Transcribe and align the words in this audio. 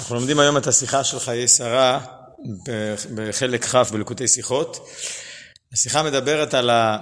אנחנו 0.00 0.14
לומדים 0.14 0.38
היום 0.40 0.56
את 0.56 0.66
השיחה 0.66 1.04
של 1.04 1.20
חיי 1.20 1.48
שרה 1.48 2.00
בחלק 3.14 3.64
כ' 3.64 3.74
בלקוטי 3.74 4.28
שיחות. 4.28 4.88
השיחה 5.72 6.02
מדברת 6.02 6.54
על, 6.54 6.70
ה... 6.70 6.98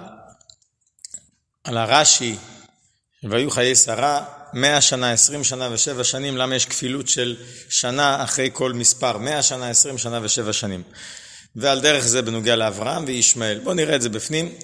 על 1.64 1.76
הרש"י, 1.76 2.36
והיו 3.22 3.50
חיי 3.50 3.74
שרה, 3.74 4.24
מאה 4.52 4.80
שנה, 4.80 5.12
עשרים 5.12 5.44
שנה 5.44 5.68
ושבע 5.72 6.04
שנים, 6.04 6.36
למה 6.36 6.54
יש 6.54 6.66
כפילות 6.66 7.08
של 7.08 7.36
שנה 7.68 8.24
אחרי 8.24 8.50
כל 8.52 8.72
מספר, 8.72 9.18
מאה 9.18 9.42
שנה, 9.42 9.68
עשרים 9.68 9.98
שנה 9.98 10.18
ושבע 10.22 10.52
שנים. 10.52 10.82
ועל 11.56 11.80
דרך 11.80 12.04
זה 12.06 12.22
בנוגע 12.22 12.56
לאברהם 12.56 13.04
וישמעאל. 13.06 13.58
בואו 13.58 13.74
נראה 13.74 13.96
את 13.96 14.02
זה 14.02 14.08
בפנים. 14.08 14.54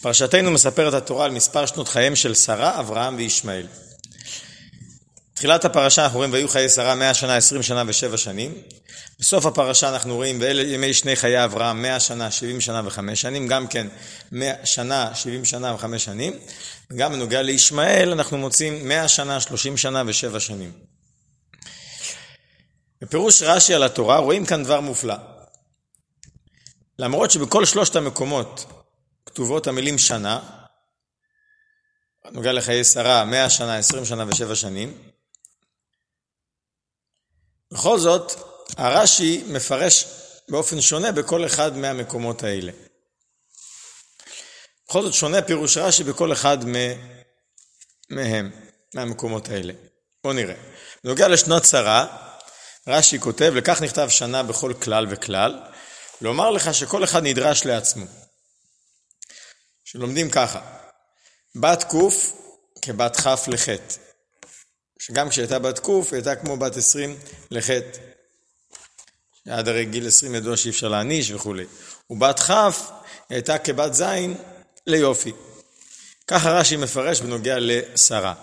פרשתנו 0.00 0.50
מספרת 0.50 0.94
התורה 0.94 1.24
על 1.24 1.30
מספר 1.30 1.66
שנות 1.66 1.88
חייהם 1.88 2.16
של 2.16 2.34
שרה, 2.34 2.80
אברהם 2.80 3.16
וישמעאל. 3.16 3.66
תחילת 5.34 5.64
הפרשה 5.64 6.04
אנחנו 6.04 6.18
רואים 6.18 6.32
ויהיו 6.32 6.48
חיי 6.48 6.68
שרה 6.68 6.94
מאה 6.94 7.14
שנה, 7.14 7.36
עשרים 7.36 7.62
שנה 7.62 7.82
ושבע 7.86 8.16
שנים. 8.16 8.54
בסוף 9.18 9.46
הפרשה 9.46 9.88
אנחנו 9.88 10.14
רואים 10.14 10.38
ואלה 10.40 10.62
ימי 10.62 10.94
שני 10.94 11.16
חיי 11.16 11.44
אברהם 11.44 11.82
מאה 11.82 12.00
שנה, 12.00 12.30
שבעים 12.30 12.60
שנה 12.60 12.82
וחמש 12.84 13.20
שנים, 13.20 13.48
גם 13.48 13.66
כן 13.66 13.86
מאה 14.32 14.66
שנה, 14.66 15.14
שבעים 15.14 15.44
שנה 15.44 15.74
וחמש 15.74 16.04
שנים. 16.04 16.38
וגם 16.90 17.12
בנוגע 17.12 17.42
לישמעאל 17.42 18.12
אנחנו 18.12 18.38
מוצאים 18.38 18.88
מאה 18.88 19.08
שנה, 19.08 19.40
שלושים 19.40 19.76
שנה 19.76 20.02
ושבע 20.06 20.40
שנים. 20.40 20.72
בפירוש 23.00 23.42
רש"י 23.42 23.74
על 23.74 23.82
התורה 23.82 24.18
רואים 24.18 24.46
כאן 24.46 24.64
דבר 24.64 24.80
מופלא. 24.80 25.16
למרות 26.98 27.30
שבכל 27.30 27.64
שלושת 27.64 27.96
המקומות 27.96 28.66
כתובות 29.26 29.66
המילים 29.66 29.98
שנה, 29.98 30.40
נוגע 32.32 32.52
לחיי 32.52 32.84
שרה, 32.84 33.24
מאה 33.24 33.50
שנה, 33.50 33.76
עשרים 33.76 34.04
שנה 34.04 34.24
ושבע 34.28 34.54
שנים, 34.54 34.98
בכל 37.72 37.98
זאת, 37.98 38.32
הרש"י 38.76 39.44
מפרש 39.46 40.04
באופן 40.48 40.80
שונה 40.80 41.12
בכל 41.12 41.46
אחד 41.46 41.76
מהמקומות 41.76 42.42
האלה. 42.42 42.72
בכל 44.88 45.02
זאת 45.02 45.14
שונה 45.14 45.42
פירוש 45.42 45.76
רש"י 45.76 46.04
בכל 46.04 46.32
אחד 46.32 46.58
מהם, 48.10 48.50
מהמקומות 48.94 49.48
האלה. 49.48 49.72
בואו 50.24 50.34
נראה. 50.34 50.54
בנוגע 51.04 51.28
לשנות 51.28 51.64
שרה, 51.64 52.30
רש"י 52.86 53.20
כותב, 53.20 53.52
לכך 53.56 53.82
נכתב 53.82 54.08
שנה 54.08 54.42
בכל 54.42 54.72
כלל 54.82 55.06
וכלל, 55.10 55.60
לומר 56.20 56.50
לך 56.50 56.74
שכל 56.74 57.04
אחד 57.04 57.22
נדרש 57.22 57.64
לעצמו. 57.64 58.06
שלומדים 59.84 60.30
ככה, 60.30 60.60
בת 61.54 61.84
ק' 61.84 61.94
כבת 62.82 63.16
כ' 63.16 63.48
לחטא. 63.48 64.03
שגם 64.98 65.28
כשהייתה 65.28 65.58
בת 65.58 65.78
ק' 65.78 65.88
היא 65.88 66.02
הייתה 66.12 66.36
כמו 66.36 66.56
בת 66.56 66.76
עשרים 66.76 67.18
לחטא. 67.50 67.98
עד 69.48 69.68
הרי 69.68 69.84
גיל 69.84 70.06
עשרים 70.06 70.34
ידוע 70.34 70.56
שאי 70.56 70.70
אפשר 70.70 70.88
להעניש 70.88 71.30
וכולי. 71.30 71.64
ובת 72.10 72.40
כ' 72.40 72.50
הייתה 73.30 73.58
כבת 73.58 73.94
ז' 73.94 74.04
ליופי. 74.86 75.32
ככה 76.26 76.50
רש"י 76.50 76.76
מפרש 76.76 77.20
בנוגע 77.20 77.56
לשרה. 77.58 78.34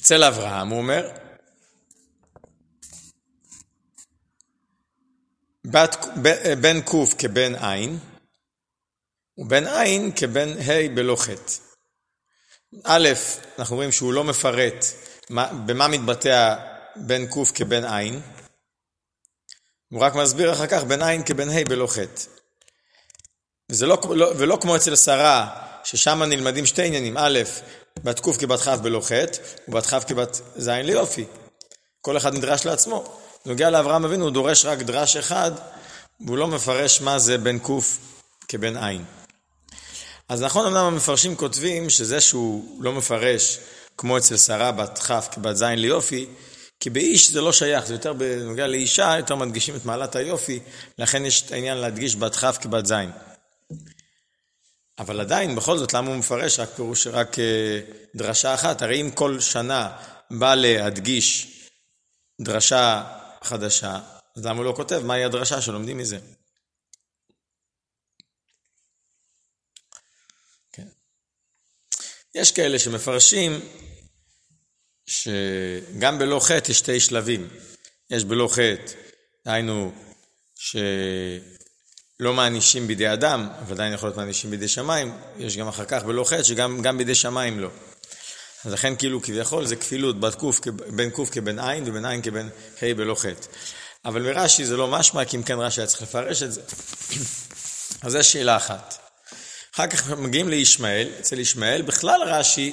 אצל 0.00 0.24
אברהם 0.24 0.68
הוא 0.68 0.78
אומר, 0.78 1.10
בת, 5.64 5.96
בן 6.60 6.80
ק' 6.80 7.18
כבן 7.18 7.54
עין, 7.54 7.98
ובן 9.38 9.66
עין 9.66 10.12
כבן 10.16 10.48
ה' 10.48 10.94
בלא 10.94 11.16
חטא. 11.16 11.52
א', 12.84 13.08
אנחנו 13.58 13.76
רואים 13.76 13.92
שהוא 13.92 14.12
לא 14.12 14.24
מפרט 14.24 14.84
מה, 15.30 15.46
במה 15.66 15.88
מתבטא 15.88 16.54
בן 16.96 17.26
ק' 17.26 17.52
כבן 17.54 17.84
עין, 17.84 18.20
הוא 19.92 20.00
רק 20.00 20.14
מסביר 20.14 20.52
אחר 20.52 20.66
כך 20.66 20.84
בן 20.84 21.02
עין 21.02 21.22
כבן 21.24 21.48
ה' 21.48 21.64
בלא 21.68 21.86
חטא. 21.86 22.22
וזה 23.70 23.86
לא, 23.86 23.98
לא, 24.10 24.32
ולא 24.36 24.58
כמו 24.60 24.76
אצל 24.76 24.96
שרה, 24.96 25.48
ששם 25.84 26.22
נלמדים 26.22 26.66
שתי 26.66 26.86
עניינים, 26.86 27.16
א', 27.18 27.38
בת 28.04 28.20
ק' 28.20 28.40
כבת 28.40 28.60
כ' 28.60 28.68
בלא 28.68 29.00
חטא, 29.00 29.38
ובת 29.68 29.86
כ' 29.86 30.04
כבת 30.08 30.40
ז' 30.56 30.68
ליופי. 30.68 31.24
כל 32.00 32.16
אחד 32.16 32.34
נדרש 32.34 32.66
לעצמו. 32.66 33.20
בנוגע 33.46 33.70
לאברהם 33.70 34.04
אבינו 34.04 34.24
הוא 34.24 34.32
דורש 34.32 34.64
רק 34.64 34.78
דרש 34.78 35.16
אחד, 35.16 35.52
והוא 36.26 36.38
לא 36.38 36.46
מפרש 36.46 37.00
מה 37.00 37.18
זה 37.18 37.38
בן 37.38 37.58
ק' 37.58 37.68
כבן 38.48 38.76
עין. 38.76 39.04
אז 40.28 40.42
נכון 40.42 40.66
אמנם 40.66 40.84
המפרשים 40.84 41.36
כותבים 41.36 41.90
שזה 41.90 42.20
שהוא 42.20 42.82
לא 42.82 42.92
מפרש 42.92 43.58
כמו 44.00 44.18
אצל 44.18 44.36
שרה 44.36 44.72
בת 44.72 44.98
כ' 44.98 45.34
כבת 45.34 45.56
ז' 45.56 45.62
ליופי, 45.62 46.26
כי 46.80 46.90
באיש 46.90 47.30
זה 47.30 47.40
לא 47.40 47.52
שייך, 47.52 47.86
זה 47.86 47.94
יותר 47.94 48.12
בנוגע 48.12 48.66
לאישה, 48.66 49.14
יותר 49.16 49.34
מדגישים 49.34 49.76
את 49.76 49.84
מעלת 49.84 50.16
היופי, 50.16 50.60
לכן 50.98 51.26
יש 51.26 51.42
את 51.42 51.52
העניין 51.52 51.78
להדגיש 51.78 52.16
בת 52.16 52.36
כ' 52.36 52.44
כבת 52.44 52.86
ז'. 52.86 52.92
אבל 54.98 55.20
עדיין, 55.20 55.56
בכל 55.56 55.78
זאת, 55.78 55.92
למה 55.92 56.08
הוא 56.08 56.16
מפרש 56.16 56.60
רק 56.60 56.68
פירוש, 56.68 57.06
רק 57.06 57.38
אה, 57.38 57.80
דרשה 58.14 58.54
אחת? 58.54 58.82
הרי 58.82 59.00
אם 59.00 59.10
כל 59.10 59.40
שנה 59.40 59.96
בא 60.30 60.54
להדגיש 60.54 61.56
דרשה 62.40 63.04
חדשה, 63.42 64.00
אז 64.36 64.44
למה 64.44 64.58
הוא 64.58 64.64
לא 64.64 64.72
כותב 64.76 65.02
מהי 65.04 65.24
הדרשה 65.24 65.62
שלומדים 65.62 65.98
מזה? 65.98 66.18
כן. 70.72 70.88
יש 72.34 72.52
כאלה 72.52 72.78
שמפרשים 72.78 73.60
שגם 75.10 76.18
בלא 76.18 76.40
חטא 76.40 76.70
יש 76.70 76.78
שתי 76.78 77.00
שלבים. 77.00 77.48
יש 78.10 78.24
בלא 78.24 78.48
חטא, 78.52 78.92
דהיינו 79.46 79.92
שלא 80.58 82.32
מענישים 82.32 82.86
בידי 82.86 83.12
אדם, 83.12 83.48
אבל 83.62 83.74
עדיין 83.74 83.92
יכול 83.92 84.08
להיות 84.08 84.16
מענישים 84.16 84.50
בידי 84.50 84.68
שמיים, 84.68 85.18
יש 85.38 85.56
גם 85.56 85.68
אחר 85.68 85.84
כך 85.84 86.02
בלא 86.02 86.24
חטא 86.24 86.42
שגם 86.42 86.98
בידי 86.98 87.14
שמיים 87.14 87.60
לא. 87.60 87.68
אז 88.64 88.72
לכן 88.72 88.96
כאילו 88.96 89.22
כביכול 89.22 89.66
זה 89.66 89.76
כפילות, 89.76 90.20
בת 90.20 90.34
קוף, 90.34 90.60
בין 90.86 91.10
קוף 91.10 91.30
כבן 91.30 91.58
עין 91.58 91.84
ובין 91.86 92.04
עין 92.04 92.22
כבן 92.22 92.48
ה' 92.82 92.94
בלא 92.94 93.14
חטא. 93.14 93.46
אבל 94.04 94.22
מרש"י 94.22 94.64
זה 94.64 94.76
לא 94.76 94.88
משמע, 94.88 95.24
כי 95.24 95.36
אם 95.36 95.42
כן 95.42 95.58
רש"י 95.58 95.80
היה 95.80 95.86
צריך 95.86 96.02
לפרש 96.02 96.42
את 96.42 96.52
זה. 96.52 96.60
אז 98.02 98.12
זו 98.12 98.24
שאלה 98.24 98.56
אחת. 98.56 98.98
אחר 99.74 99.86
כך 99.86 100.10
מגיעים 100.10 100.48
לישמעאל, 100.48 101.08
אצל 101.20 101.38
ישמעאל 101.38 101.82
בכלל 101.82 102.20
רש"י 102.26 102.72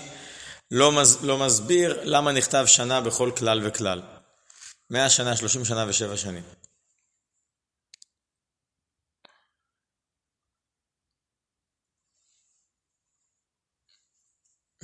לא, 0.72 0.92
מז, 0.92 1.26
לא 1.26 1.38
מסביר 1.38 2.00
למה 2.04 2.32
נכתב 2.32 2.64
שנה 2.68 3.02
בכל 3.02 3.32
כלל 3.38 3.68
וכלל. 3.68 4.02
מאה 4.90 5.10
שנה, 5.10 5.36
שלושים 5.36 5.66
שנה 5.66 5.86
ושבע 5.88 6.18
שנים. 6.18 6.44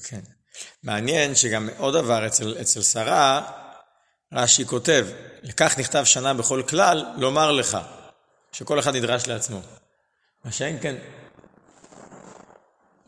כן. 0.03 0.19
מעניין 0.83 1.35
שגם 1.35 1.69
עוד 1.77 1.93
דבר 1.93 2.27
אצל, 2.27 2.61
אצל 2.61 2.81
שרה, 2.81 3.51
רש"י 4.33 4.65
כותב, 4.65 5.07
לכך 5.43 5.79
נכתב 5.79 6.03
שנה 6.05 6.33
בכל 6.33 6.63
כלל, 6.69 7.05
לומר 7.17 7.51
לך, 7.51 7.77
שכל 8.51 8.79
אחד 8.79 8.95
נדרש 8.95 9.27
לעצמו. 9.27 9.61
מה 10.45 10.51
שאין 10.51 10.79
כן, 10.81 10.95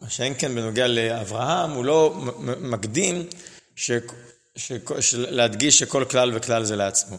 מה 0.06 0.12
שאין 0.12 0.34
כן 0.40 0.56
בנוגע 0.56 0.88
לאברהם, 0.88 1.72
הוא 1.72 1.86
לא 1.86 2.14
מקדים 2.60 3.30
ש... 3.76 3.92
ש... 4.56 4.72
ש... 5.00 5.14
להדגיש 5.14 5.80
שכל 5.80 6.06
כלל 6.10 6.32
וכלל 6.38 6.64
זה 6.64 6.76
לעצמו. 6.76 7.18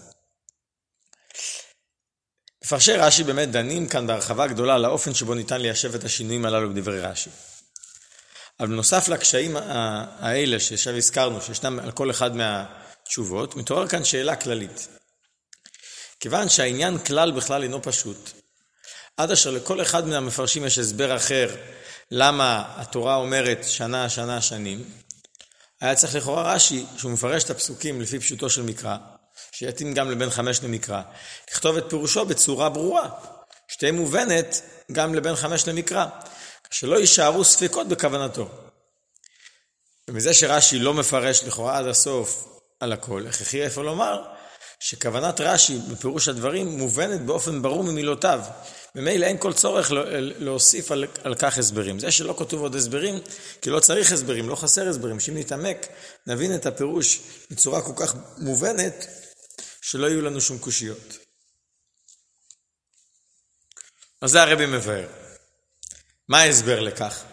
מפרשי 2.65 2.93
רש"י 2.93 3.25
באמת 3.25 3.51
דנים 3.51 3.89
כאן 3.89 4.07
בהרחבה 4.07 4.47
גדולה 4.47 4.79
לאופן 4.79 5.15
שבו 5.15 5.35
ניתן 5.35 5.61
ליישב 5.61 5.95
את 5.95 6.05
השינויים 6.05 6.45
הללו 6.45 6.71
בדברי 6.71 7.01
רש"י. 7.01 7.31
אבל 8.61 8.69
בנוסף 8.69 9.09
לקשיים 9.09 9.57
האלה 9.57 10.61
שעכשיו 10.61 10.97
הזכרנו, 10.97 11.43
שישנם 11.43 11.79
על 11.79 11.91
כל 11.91 12.11
אחד 12.11 12.31
מהתשובות, 12.37 13.57
מתעורר 13.57 13.89
כאן 13.89 14.05
שאלה 14.05 14.37
כללית. 14.37 14.89
כיוון 16.21 16.49
שהעניין 16.49 16.99
כלל 16.99 17.33
בכלל 17.33 17.63
אינו 17.63 17.83
פשוט, 17.83 18.31
עד 19.17 19.31
אשר 19.31 19.51
לכל 19.51 19.83
אחד 19.83 20.07
מן 20.07 20.13
המפרשים 20.13 20.65
יש 20.65 20.79
הסבר 20.79 21.17
אחר 21.17 21.57
למה 22.11 22.65
התורה 22.77 23.17
אומרת 23.17 23.65
שנה, 23.65 24.09
שנה, 24.09 24.41
שנים, 24.41 24.85
היה 25.81 25.95
צריך 25.95 26.15
לכאורה 26.15 26.55
רש"י, 26.55 26.87
שהוא 26.97 27.13
מפרש 27.13 27.45
את 27.45 27.51
הפסוקים 27.51 28.01
לפי 28.01 28.19
פשוטו 28.19 28.51
של 28.51 28.63
מקרא, 28.63 28.97
שיתאים 29.53 29.95
גם 29.95 30.11
לבן 30.11 30.31
חמש 30.31 30.63
למקרא, 30.63 31.03
לכתוב 31.51 31.77
את 31.77 31.85
פירושו 31.89 32.25
בצורה 32.25 32.69
ברורה, 32.69 33.09
שתהיה 33.69 33.93
מובנת 33.93 34.63
גם 34.93 35.15
לבן 35.15 35.37
חמש 35.37 35.69
למקרא, 35.69 36.07
שלא 36.71 36.97
יישארו 36.97 37.45
ספקות 37.45 37.89
בכוונתו. 37.89 38.49
ומזה 40.09 40.35
שרש"י 40.35 40.79
לא 40.79 40.95
מפרש 40.95 41.45
לכאורה 41.45 41.79
עד 41.79 41.87
הסוף 41.87 42.61
על 42.81 42.93
הכל, 42.93 43.27
הכרחי 43.29 43.63
איפה 43.63 43.83
לומר 43.83 44.36
שכוונת 44.89 45.41
רש"י 45.41 45.79
בפירוש 45.79 46.29
הדברים 46.29 46.67
מובנת 46.79 47.21
באופן 47.21 47.63
ברור 47.63 47.85
ממילותיו. 47.85 48.41
ממילא 48.95 49.27
אין 49.27 49.39
כל 49.39 49.53
צורך 49.53 49.91
להוסיף 50.39 50.93
על, 50.93 51.05
על 51.23 51.35
כך 51.35 51.59
הסברים. 51.59 51.99
זה 51.99 52.11
שלא 52.11 52.35
כתוב 52.39 52.63
עוד 52.63 52.75
הסברים, 52.75 53.15
כי 53.63 53.71
לא 53.71 53.81
צריך 53.81 54.13
הסברים, 54.13 54.49
לא 54.49 54.57
חסר 54.57 54.89
הסברים. 54.89 55.21
שאם 55.21 55.37
נתעמק, 55.37 55.87
נבין 56.27 56.55
את 56.55 56.67
הפירוש 56.67 57.21
בצורה 57.51 57.83
כל 57.83 57.93
כך 57.97 58.15
מובנת, 58.39 59.07
שלא 59.81 60.07
יהיו 60.07 60.23
לנו 60.23 60.41
שום 60.41 60.59
קושיות. 60.59 61.19
אז 64.21 64.31
זה 64.31 64.43
הרבי 64.43 64.67
מבאר. 64.67 65.09
מה 66.29 66.39
ההסבר 66.39 66.81
לכך? 66.81 67.25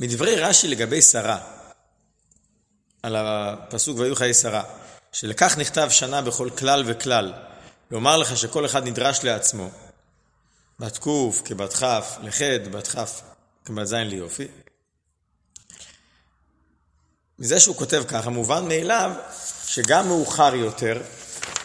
מדברי 0.00 0.36
רש"י 0.36 0.68
לגבי 0.68 1.02
שרה, 1.02 1.62
על 3.02 3.16
הפסוק 3.16 3.98
ויהיו 3.98 4.16
חיי 4.16 4.34
שרה, 4.34 4.81
שלכך 5.12 5.58
נכתב 5.58 5.88
שנה 5.90 6.22
בכל 6.22 6.50
כלל 6.58 6.84
וכלל, 6.86 7.32
לומר 7.90 8.16
לך 8.16 8.36
שכל 8.36 8.66
אחד 8.66 8.86
נדרש 8.86 9.24
לעצמו, 9.24 9.70
בת 10.78 10.98
ק' 10.98 11.08
כבת 11.44 11.72
כ', 11.72 11.82
לח', 12.22 12.42
בת 12.70 12.86
כ' 12.86 13.22
כבת 13.64 13.86
ז' 13.86 13.94
ליופי. 13.94 14.48
מזה 17.38 17.60
שהוא 17.60 17.76
כותב 17.76 18.02
ככה, 18.08 18.30
מובן 18.30 18.68
מאליו 18.68 19.12
שגם 19.66 20.08
מאוחר 20.08 20.54
יותר, 20.54 21.02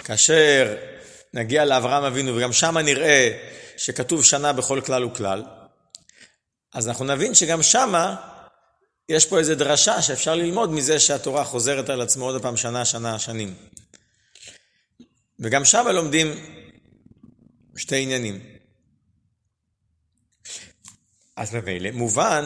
כאשר 0.03 0.75
נגיע 1.33 1.65
לאברהם 1.65 2.03
אבינו 2.03 2.35
וגם 2.35 2.53
שם 2.53 2.77
נראה 2.77 3.31
שכתוב 3.77 4.23
שנה 4.23 4.53
בכל 4.53 4.81
כלל 4.85 5.05
וכלל, 5.05 5.43
אז 6.73 6.87
אנחנו 6.87 7.05
נבין 7.05 7.35
שגם 7.35 7.63
שמה 7.63 8.15
יש 9.09 9.25
פה 9.25 9.39
איזו 9.39 9.55
דרשה 9.55 10.01
שאפשר 10.01 10.35
ללמוד 10.35 10.71
מזה 10.71 10.99
שהתורה 10.99 11.43
חוזרת 11.43 11.89
על 11.89 12.01
עצמו 12.01 12.25
עוד 12.25 12.41
פעם 12.41 12.57
שנה, 12.57 12.85
שנה, 12.85 13.19
שנים. 13.19 13.55
וגם 15.39 15.65
שמה 15.65 15.91
לומדים 15.91 16.27
שתי 17.77 18.01
עניינים. 18.01 18.39
אז 21.35 21.53
ממילא, 21.53 21.91
מובן, 21.91 22.45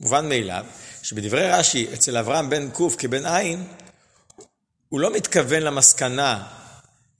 מובן 0.00 0.28
מאליו, 0.28 0.66
שבדברי 1.02 1.50
רש"י, 1.50 1.86
אצל 1.94 2.16
אברהם 2.16 2.50
בן 2.50 2.70
ק' 2.70 2.98
כבן 2.98 3.26
עין, 3.26 3.68
הוא 4.88 5.00
לא 5.00 5.12
מתכוון 5.12 5.62
למסקנה 5.62 6.48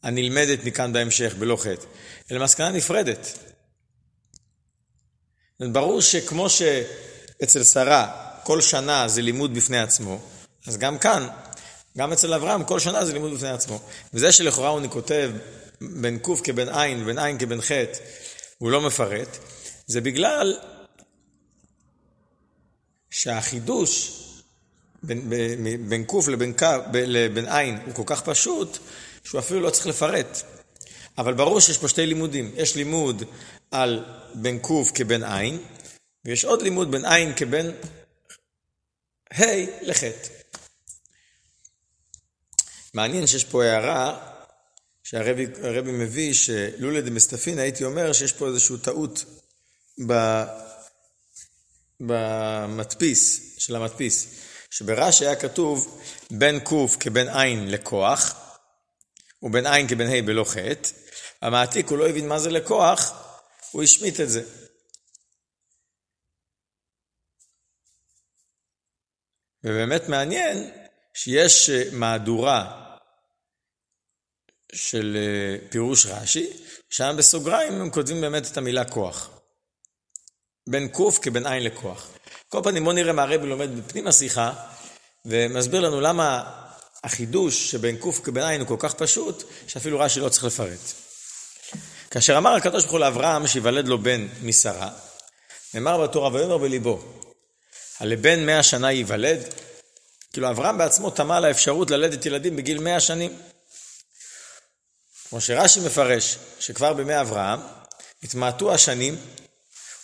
הנלמדת 0.03 0.65
מכאן 0.65 0.93
בהמשך, 0.93 1.35
בלא 1.39 1.57
חטא, 1.57 1.87
אלא 2.31 2.45
מסקנה 2.45 2.71
נפרדת. 2.71 3.39
ברור 5.61 6.01
שכמו 6.01 6.51
שאצל 6.51 7.65
שרה 7.65 8.22
כל 8.45 8.61
שנה 8.61 9.09
זה 9.09 9.23
לימוד 9.23 9.55
בפני 9.55 9.79
עצמו, 9.79 10.21
אז 10.67 10.77
גם 10.77 10.99
כאן, 10.99 11.29
גם 11.99 12.13
אצל 12.13 12.35
אברהם, 12.35 12.65
כל 12.65 12.79
שנה 12.79 13.05
זה 13.05 13.13
לימוד 13.13 13.35
בפני 13.35 13.49
עצמו. 13.49 13.81
וזה 14.15 14.33
שלכאורה 14.33 14.69
הוא 14.69 14.81
כותב 14.91 15.31
בין 15.81 16.19
ק' 16.19 16.45
כבן 16.45 16.69
עין, 16.69 17.05
בין 17.05 17.19
עין 17.19 17.39
כבן 17.39 17.61
חטא, 17.61 17.99
הוא 18.59 18.71
לא 18.71 18.81
מפרט, 18.81 19.39
זה 19.87 20.01
בגלל 20.01 20.57
שהחידוש 23.11 24.19
בין, 25.03 25.31
בין 25.89 26.05
ק' 26.05 26.29
לבין, 26.29 26.55
לבין 26.93 27.49
עין 27.49 27.79
הוא 27.87 27.95
כל 27.95 28.03
כך 28.07 28.23
פשוט, 28.23 28.79
שהוא 29.25 29.39
אפילו 29.39 29.61
לא 29.61 29.71
צריך 29.71 29.87
לפרט. 29.87 30.43
אבל 31.19 31.35
ברור 31.35 31.61
שיש 31.61 31.79
פה 31.79 31.89
שתי 31.89 32.07
לימודים. 32.07 32.51
יש 32.55 32.77
לימוד 32.77 33.25
על 33.71 34.05
בן 34.35 34.59
ק' 34.59 34.91
כבן 34.95 35.25
עין, 35.25 35.59
ויש 36.25 36.45
עוד 36.45 36.63
לימוד 36.63 36.91
בין 36.91 37.05
עין 37.05 37.33
כבן 37.37 37.71
ה' 39.33 39.45
לח'. 39.83 40.03
מעניין 42.95 43.27
שיש 43.27 43.45
פה 43.45 43.65
הערה 43.65 44.33
שהרבי 45.03 45.93
מביא 45.93 46.35
שלולא 46.35 47.01
דמסטפין 47.01 47.59
הייתי 47.59 47.85
אומר 47.85 48.13
שיש 48.13 48.33
פה 48.33 48.49
איזושהי 48.49 48.77
טעות 48.83 49.25
ב, 50.07 50.43
במדפיס, 52.01 53.55
של 53.59 53.77
המדפיס, 53.77 54.27
שברש"י 54.71 55.27
היה 55.27 55.37
כתוב 55.37 56.03
בין 56.31 56.61
ק' 56.61 57.01
כבין 57.01 57.29
עין 57.29 57.71
לכוח 57.71 58.35
ובין 59.43 59.67
עין 59.67 59.89
כבין 59.89 60.09
ה' 60.09 60.27
בלא 60.27 60.45
חטא, 60.45 60.89
המעתיק 61.43 61.89
הוא 61.89 61.99
לא 61.99 62.09
הבין 62.09 62.29
מה 62.29 62.39
זה 62.39 62.51
לכוח, 62.51 63.13
הוא 63.71 63.83
השמיט 63.83 64.21
את 64.21 64.31
זה. 64.31 64.43
ובאמת 69.65 70.09
מעניין 70.09 70.71
שיש 71.15 71.71
אה, 71.71 71.83
מהדורה 71.93 72.89
של 74.75 75.17
אה, 75.17 75.69
פירוש 75.71 76.07
רש"י, 76.07 76.51
שם 76.91 77.15
בסוגריים 77.19 77.81
הם 77.81 77.91
כותבים 77.91 78.21
באמת 78.21 78.47
את 78.53 78.57
המילה 78.57 78.85
כוח. 78.85 79.31
בין 80.69 80.89
ק' 80.89 81.19
כבין 81.23 81.47
עין 81.47 81.65
לכוח. 81.65 82.09
כל 82.49 82.61
פנים 82.65 82.85
בואו 82.85 82.95
נראה 82.95 83.13
מה 83.13 83.23
הרבי 83.23 83.47
לומד 83.47 83.71
בפנים 83.77 84.07
השיחה, 84.07 84.53
ומסביר 85.25 85.81
לנו 85.81 86.01
למה 86.01 86.45
החידוש 87.05 87.71
שבין 87.71 87.97
ק' 87.97 88.25
כבין 88.25 88.45
עין 88.45 88.61
הוא 88.61 88.69
כל 88.69 88.77
כך 88.79 88.95
פשוט, 88.95 89.43
שאפילו 89.67 90.01
רש"י 90.01 90.21
לא 90.21 90.29
צריך 90.29 90.45
לפרט. 90.45 90.81
כאשר 92.11 92.39
אמר 92.39 92.51
הקדוש 92.51 92.83
ברוך 92.83 92.93
הוא 92.93 93.01
לאברהם 93.01 93.47
שיוולד 93.47 93.89
לו 93.89 93.99
בן 93.99 94.29
משרה, 94.43 94.91
נאמר 95.75 96.03
בתורה 96.03 96.33
ויאמר 96.33 96.59
בליבו, 96.59 97.22
הלבן 98.03 98.47
מאה 98.47 98.63
שנה 98.63 98.93
ייוולד? 98.93 99.55
כאילו 100.33 100.51
אברהם 100.51 100.79
בעצמו 100.79 101.11
תמה 101.11 101.37
על 101.37 101.45
האפשרות 101.45 101.91
ללדת 101.91 102.27
ילדים 102.27 102.57
בגיל 102.57 102.79
מאה 102.79 103.01
שנים. 103.01 103.39
כמו 105.29 105.41
שרש"י 105.41 105.81
מפרש, 105.81 106.39
שכבר 106.61 106.93
בימי 106.93 107.21
אברהם 107.21 107.61
התמעטו 108.23 108.75
השנים 108.75 109.17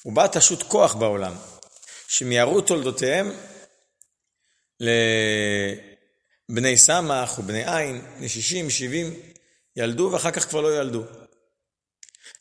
ובא 0.06 0.26
תשות 0.26 0.62
כוח 0.62 0.94
בעולם, 0.94 1.34
שמיהרו 2.08 2.60
תולדותיהם 2.60 3.32
לבני 6.50 6.78
סמך 6.78 7.38
ובני 7.38 7.76
עין, 7.76 8.02
בני 8.16 8.28
שישים, 8.28 8.70
שבעים, 8.70 9.14
ילדו 9.76 10.10
ואחר 10.12 10.30
כך 10.30 10.48
כבר 10.48 10.60
לא 10.60 10.80
ילדו. 10.80 11.02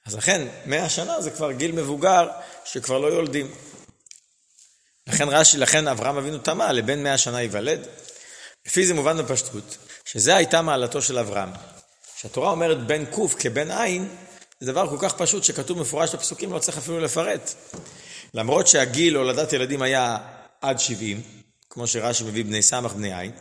אז 0.06 0.16
לכן, 0.16 0.48
מאה 0.66 0.90
שנה 0.90 1.22
זה 1.22 1.32
כבר 1.32 1.52
גיל 1.52 1.72
מבוגר 1.72 2.30
שכבר 2.66 3.00
לא 3.00 3.08
יולדים. 3.08 3.56
לכן 5.08 5.30
רש"י, 5.30 5.58
לכן 5.58 5.88
אברהם 5.88 6.18
אבינו 6.18 6.38
תמה, 6.38 6.72
לבן 6.72 7.04
מאה 7.04 7.18
שנה 7.18 7.42
ייוולד. 7.42 7.88
לפי 8.68 8.86
זה 8.86 8.94
מובן 8.94 9.18
בפשטות, 9.18 9.78
שזה 10.06 10.36
הייתה 10.36 10.62
מעלתו 10.62 11.02
של 11.02 11.20
אברהם. 11.20 11.50
כשהתורה 12.18 12.52
אומרת 12.52 12.88
בן 12.88 13.06
ק' 13.06 13.40
כבן 13.40 13.72
עין, 13.72 14.16
זה 14.60 14.72
דבר 14.72 14.90
כל 14.90 14.98
כך 15.00 15.14
פשוט 15.14 15.44
שכתוב 15.44 15.80
מפורש 15.80 16.16
בפסוקים, 16.16 16.54
לא 16.54 16.60
צריך 16.60 16.78
אפילו 16.78 17.00
לפרט. 17.00 17.54
למרות 18.34 18.68
שהגיל 18.68 19.14
להולדת 19.14 19.54
ילדים 19.54 19.82
היה 19.82 20.18
עד 20.62 20.80
70, 20.80 21.22
כמו 21.70 21.88
שרש"י 21.88 22.24
מביא 22.24 22.46
בני 22.46 22.62
סמך 22.62 22.94
בני 22.94 23.20
עין, 23.20 23.32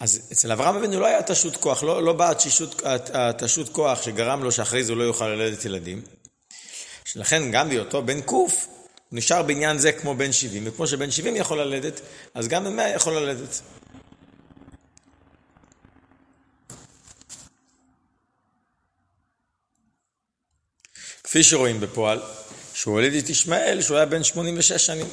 אז 0.00 0.28
אצל 0.32 0.52
אברהם 0.52 0.76
אבינו 0.76 1.00
לא 1.00 1.06
היה 1.06 1.22
תשות 1.22 1.56
כוח, 1.56 1.82
לא, 1.82 2.02
לא 2.02 2.12
באה 2.12 2.32
התשות 3.14 3.68
כוח 3.68 4.02
שגרם 4.02 4.42
לו 4.42 4.52
שאחרי 4.52 4.84
זה 4.84 4.92
הוא 4.92 4.98
לא 4.98 5.04
יוכל 5.04 5.28
ללדת 5.28 5.64
ילדים. 5.64 6.02
שלכן 7.04 7.50
גם 7.50 7.68
בהיותו 7.68 8.02
בן 8.02 8.20
ק' 8.20 8.32
הוא 9.10 9.18
נשאר 9.18 9.42
בעניין 9.42 9.78
זה 9.78 9.92
כמו 9.92 10.14
בן 10.14 10.32
70, 10.32 10.62
וכמו 10.66 10.86
שבן 10.86 11.10
70 11.10 11.36
יכול 11.36 11.60
ללדת, 11.60 12.00
אז 12.34 12.48
גם 12.48 12.64
בן 12.64 12.76
100 12.76 12.94
יכול 12.94 13.16
ללדת. 13.16 13.60
כפי 21.22 21.42
שרואים 21.42 21.80
בפועל, 21.80 22.22
שהוא 22.74 22.94
הוליד 22.94 23.24
את 23.24 23.28
ישמעאל, 23.28 23.82
שהוא 23.82 23.96
היה 23.96 24.06
בן 24.06 24.24
86 24.24 24.86
שנים. 24.86 25.06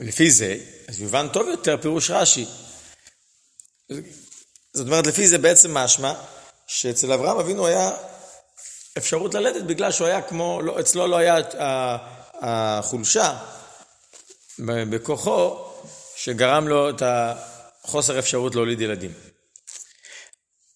ולפי 0.00 0.30
זה, 0.30 0.58
אז 0.88 1.00
יובן 1.00 1.26
טוב 1.32 1.48
יותר 1.48 1.76
פירוש 1.82 2.10
רש"י. 2.10 2.46
זאת 4.72 4.86
אומרת, 4.86 5.06
לפי 5.06 5.28
זה 5.28 5.38
בעצם 5.38 5.74
משמע 5.74 6.14
שאצל 6.66 7.12
אברהם 7.12 7.38
אבינו 7.38 7.66
היה 7.66 7.90
אפשרות 8.98 9.34
ללדת 9.34 9.62
בגלל 9.62 9.92
שהוא 9.92 10.06
היה 10.06 10.22
כמו, 10.22 10.62
לא, 10.62 10.80
אצלו 10.80 11.06
לא 11.06 11.16
היה 11.16 11.36
החולשה 12.34 13.38
בכוחו 14.58 15.56
שגרם 16.16 16.68
לו 16.68 16.90
את 16.90 17.02
החוסר 17.84 18.18
אפשרות 18.18 18.54
להוליד 18.54 18.80
ילדים. 18.80 19.12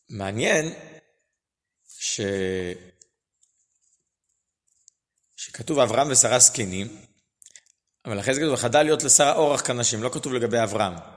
מעניין 0.08 0.74
ש... 1.98 2.20
שכתוב 5.36 5.78
אברהם 5.78 6.10
ושרה 6.10 6.38
זקנים, 6.38 7.04
אבל 8.04 8.20
אחרי 8.20 8.34
זה 8.34 8.40
כתוב, 8.40 8.56
חדל 8.56 8.82
להיות 8.82 9.02
לשרה 9.02 9.34
אורח 9.34 9.60
כנשים, 9.60 10.02
לא 10.02 10.08
כתוב 10.08 10.32
לגבי 10.32 10.62
אברהם. 10.62 11.13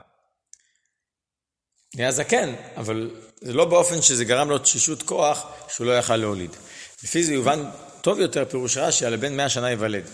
נהיה 1.94 2.12
זקן, 2.12 2.54
אבל 2.76 3.10
זה 3.40 3.52
לא 3.52 3.64
באופן 3.64 4.02
שזה 4.02 4.24
גרם 4.24 4.50
לו 4.50 4.58
תשישות 4.58 5.02
כוח 5.02 5.46
שהוא 5.68 5.86
לא 5.86 5.98
יכל 5.98 6.16
להוליד. 6.16 6.50
לפי 7.04 7.24
זה 7.24 7.34
יובן 7.34 7.64
טוב 8.00 8.20
יותר 8.20 8.44
פירוש 8.44 8.76
רש"י 8.76 9.06
על 9.06 9.14
הבן 9.14 9.36
מאה 9.36 9.48
שנה 9.48 9.70
ייוולד. 9.70 10.04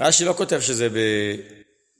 רש"י 0.00 0.24
לא 0.24 0.34
כותב 0.36 0.60
שזה 0.60 0.88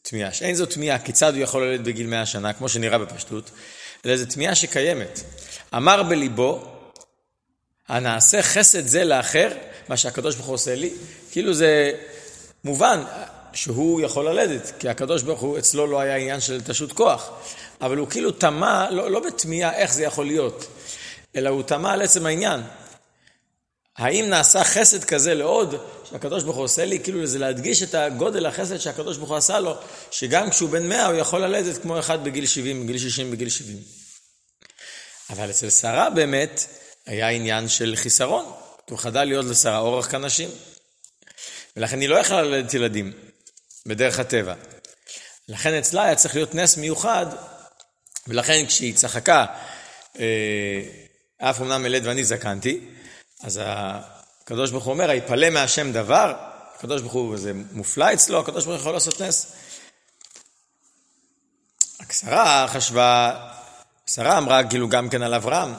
בתמיהה, 0.02 0.33
שאין 0.33 0.54
זו 0.54 0.66
תמיהה 0.66 0.99
כיצד 0.99 1.35
הוא 1.35 1.42
יכול 1.42 1.66
ללדת 1.66 1.85
בגיל 1.85 2.06
מאה 2.06 2.26
שנה, 2.26 2.52
כמו 2.52 2.68
שנראה 2.68 2.99
בפשטות, 2.99 3.50
אלא 4.06 4.16
זו 4.16 4.25
תמיהה 4.26 4.54
שקיימת. 4.54 5.21
אמר 5.76 6.02
בליבו, 6.02 6.64
הנעשה 7.88 8.42
חסד 8.42 8.87
זה 8.87 9.04
לאחר, 9.04 9.49
מה 9.88 9.97
שהקדוש 9.97 10.35
ברוך 10.35 10.47
הוא 10.47 10.54
עושה 10.54 10.75
לי, 10.75 10.90
כאילו 11.30 11.54
זה 11.54 11.92
מובן 12.64 13.02
שהוא 13.54 14.00
יכול 14.00 14.28
ללדת, 14.28 14.73
כי 14.78 14.88
הקדוש 14.88 15.23
ברוך 15.23 15.40
הוא, 15.40 15.58
אצלו 15.58 15.87
לא 15.87 16.00
היה 16.00 16.16
עניין 16.16 16.40
של 16.40 16.61
תשות 16.61 16.92
כוח, 16.92 17.30
אבל 17.80 17.96
הוא 17.96 18.08
כאילו 18.08 18.30
תמה, 18.30 18.90
לא, 18.90 19.11
לא 19.11 19.20
בתמיהה 19.20 19.76
איך 19.76 19.94
זה 19.94 20.04
יכול 20.04 20.26
להיות, 20.26 20.66
אלא 21.37 21.49
הוא 21.49 21.62
תמה 21.62 21.92
על 21.92 22.02
עצם 22.02 22.26
העניין. 22.26 22.61
האם 23.96 24.28
נעשה 24.28 24.64
חסד 24.64 25.04
כזה 25.04 25.34
לעוד, 25.34 25.75
שהקדוש 26.11 26.42
ברוך 26.42 26.56
הוא 26.56 26.64
עושה 26.64 26.84
לי, 26.84 27.00
כאילו 27.00 27.26
זה 27.26 27.38
להדגיש 27.38 27.82
את 27.82 27.94
הגודל 27.94 28.46
החסד 28.46 28.76
שהקדוש 28.76 29.16
ברוך 29.16 29.30
הוא 29.30 29.37
עשה 29.37 29.61
לו, 29.61 29.75
שגם 30.11 30.50
כשהוא 30.50 30.70
בן 30.70 30.88
מאה 30.88 31.06
הוא 31.06 31.14
יכול 31.14 31.40
ללדת 31.40 31.82
כמו 31.82 31.99
אחד 31.99 32.25
בגיל 32.25 32.46
70, 32.46 32.84
בגיל 32.84 32.99
60, 32.99 33.30
בגיל 33.30 33.49
70. 33.49 33.78
אבל 35.30 35.50
אצל 35.50 35.70
שרה 35.70 36.11
באמת 36.11 36.66
היה 37.06 37.28
עניין 37.28 37.68
של 37.68 37.92
חיסרון. 37.96 38.52
הוא 38.90 38.99
חדל 38.99 39.25
להיות 39.25 39.44
לשרה 39.44 39.78
אורח 39.78 40.11
כנשים. 40.11 40.49
ולכן 41.76 42.00
היא 42.00 42.08
לא 42.08 42.16
יכלה 42.16 42.42
ללדת 42.42 42.75
ילדים, 42.75 43.12
בדרך 43.88 44.18
הטבע. 44.18 44.54
לכן 45.48 45.74
אצלה 45.74 46.04
היה 46.04 46.14
צריך 46.14 46.34
להיות 46.34 46.54
נס 46.54 46.76
מיוחד, 46.76 47.26
ולכן 48.28 48.66
כשהיא 48.66 48.94
צחקה, 48.94 49.46
אה, 50.18 50.82
אף 51.38 51.60
אמנם 51.60 51.86
אלד 51.86 52.06
ואני 52.06 52.24
זקנתי, 52.24 52.80
אז 53.42 53.60
הקדוש 53.64 54.70
ברוך 54.70 54.84
הוא 54.84 54.92
אומר, 54.92 55.10
היפלא 55.10 55.50
מהשם 55.50 55.92
דבר, 55.92 56.34
הקדוש 56.76 57.00
ברוך 57.00 57.12
הוא, 57.12 57.36
זה 57.36 57.52
מופלא 57.72 58.12
אצלו, 58.12 58.40
הקדוש 58.40 58.64
ברוך 58.64 58.76
הוא 58.76 58.80
יכול 58.80 58.92
לעשות 58.92 59.20
נס. 59.20 59.52
רק 62.26 62.70
חשבה, 62.70 63.36
שרה 64.06 64.38
אמרה 64.38 64.68
כאילו 64.68 64.88
גם 64.88 65.08
כן 65.08 65.22
על 65.22 65.34
אברהם, 65.34 65.74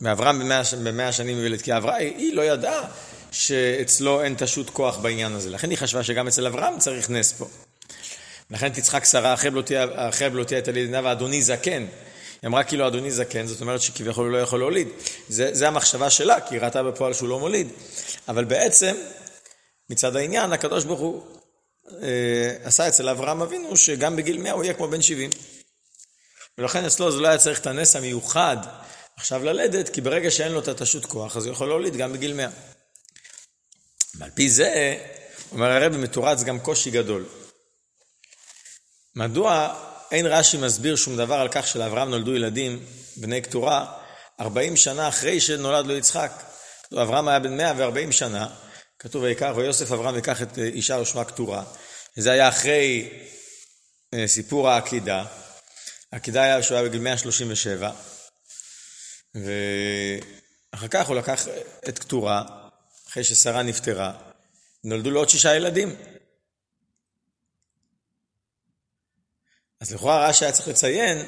ואברהם 0.00 0.38
במאה, 0.38 0.62
במאה 0.84 1.12
שנים 1.12 1.38
יולד, 1.38 1.62
כי 1.62 1.76
אברהם, 1.76 2.00
היא 2.00 2.34
לא 2.34 2.42
ידעה 2.42 2.88
שאצלו 3.34 4.22
אין 4.22 4.34
תשות 4.38 4.70
כוח 4.70 4.96
בעניין 4.96 5.32
הזה, 5.32 5.50
לכן 5.50 5.70
היא 5.70 5.78
חשבה 5.78 6.02
שגם 6.02 6.28
אצל 6.28 6.46
אברהם 6.46 6.78
צריך 6.78 7.10
נס 7.10 7.32
פה. 7.32 7.46
לכן 8.50 8.68
תצחק 8.68 9.04
שרה 9.04 9.34
אחרי 9.34 10.30
בלותי 10.30 10.58
את 10.58 10.68
הלידה 10.68 11.00
ואדוני 11.04 11.42
זקן. 11.42 11.86
היא 12.42 12.48
אמרה 12.48 12.64
כאילו 12.64 12.86
אדוני 12.86 13.10
זקן, 13.10 13.46
זאת 13.46 13.60
אומרת 13.60 13.80
שכביכול 13.80 14.24
הוא 14.24 14.32
לא 14.32 14.38
יכול 14.38 14.58
להוליד. 14.58 14.88
זה, 15.28 15.54
זה 15.54 15.68
המחשבה 15.68 16.10
שלה, 16.10 16.40
כי 16.40 16.54
היא 16.54 16.60
ראתה 16.62 16.82
בפועל 16.82 17.12
שהוא 17.12 17.28
לא 17.28 17.38
מוליד. 17.38 17.68
אבל 18.28 18.44
בעצם, 18.44 18.96
מצד 19.90 20.16
העניין, 20.16 20.52
הקדוש 20.52 20.84
ברוך 20.84 21.00
הוא 21.00 21.22
אה, 22.02 22.56
עשה 22.64 22.88
אצל 22.88 23.08
אברהם 23.08 23.42
אבינו 23.42 23.76
שגם 23.76 24.16
בגיל 24.16 24.38
100 24.38 24.52
הוא 24.52 24.64
יהיה 24.64 24.74
כמו 24.74 24.88
בן 24.88 25.02
70. 25.02 25.30
ולכן 26.58 26.84
אצלו 26.84 27.12
זה 27.12 27.20
לא 27.20 27.28
היה 27.28 27.38
צריך 27.38 27.60
את 27.60 27.66
הנס 27.66 27.96
המיוחד 27.96 28.56
עכשיו 29.16 29.44
ללדת, 29.44 29.88
כי 29.88 30.00
ברגע 30.00 30.30
שאין 30.30 30.52
לו 30.52 30.60
את 30.60 30.68
התשות 30.68 31.06
כוח, 31.06 31.36
אז 31.36 31.46
הוא 31.46 31.52
יכול 31.52 31.68
להוליד 31.68 31.96
גם 31.96 32.12
בגיל 32.12 32.32
100. 32.34 32.48
ועל 34.18 34.30
פי 34.30 34.50
זה, 34.50 34.96
אומר 35.52 35.70
הרבי, 35.70 35.96
מתורץ 35.96 36.42
גם 36.42 36.60
קושי 36.60 36.90
גדול. 36.90 37.26
מדוע 39.16 39.74
אין 40.10 40.26
רש"י 40.26 40.56
מסביר 40.56 40.96
שום 40.96 41.16
דבר 41.16 41.34
על 41.34 41.48
כך 41.50 41.66
שלאברהם 41.66 42.10
נולדו 42.10 42.34
ילדים, 42.34 42.84
בני 43.16 43.40
קטורה, 43.40 43.98
40 44.40 44.76
שנה 44.76 45.08
אחרי 45.08 45.40
שנולד 45.40 45.86
לו 45.86 45.96
יצחק. 45.96 46.32
אברהם 47.02 47.28
היה 47.28 47.38
בן 47.38 47.56
140 47.56 48.12
שנה, 48.12 48.48
כתוב 48.98 49.22
ויקח, 49.22 49.52
ויוסף 49.56 49.92
אברהם 49.92 50.14
ייקח 50.16 50.42
את 50.42 50.58
אישה 50.58 50.98
ושמה 51.00 51.24
קטורה. 51.24 51.64
זה 52.16 52.32
היה 52.32 52.48
אחרי 52.48 53.10
אה, 54.14 54.28
סיפור 54.28 54.68
העקידה. 54.68 55.24
העקידה 56.12 56.42
היה 56.42 56.62
שהוא 56.62 56.78
היה 56.78 56.88
בגיל 56.88 57.00
137, 57.00 57.90
ואחר 59.34 60.88
כך 60.88 61.08
הוא 61.08 61.16
לקח 61.16 61.48
את 61.88 61.98
קטורה, 61.98 62.63
אחרי 63.14 63.24
ששרה 63.24 63.62
נפטרה, 63.62 64.12
נולדו 64.84 65.10
לו 65.10 65.20
עוד 65.20 65.28
שישה 65.28 65.56
ילדים. 65.56 65.96
אז 69.80 69.94
לכאורה 69.94 70.28
רש"י 70.28 70.44
היה 70.44 70.52
צריך 70.52 70.68
לציין 70.68 71.26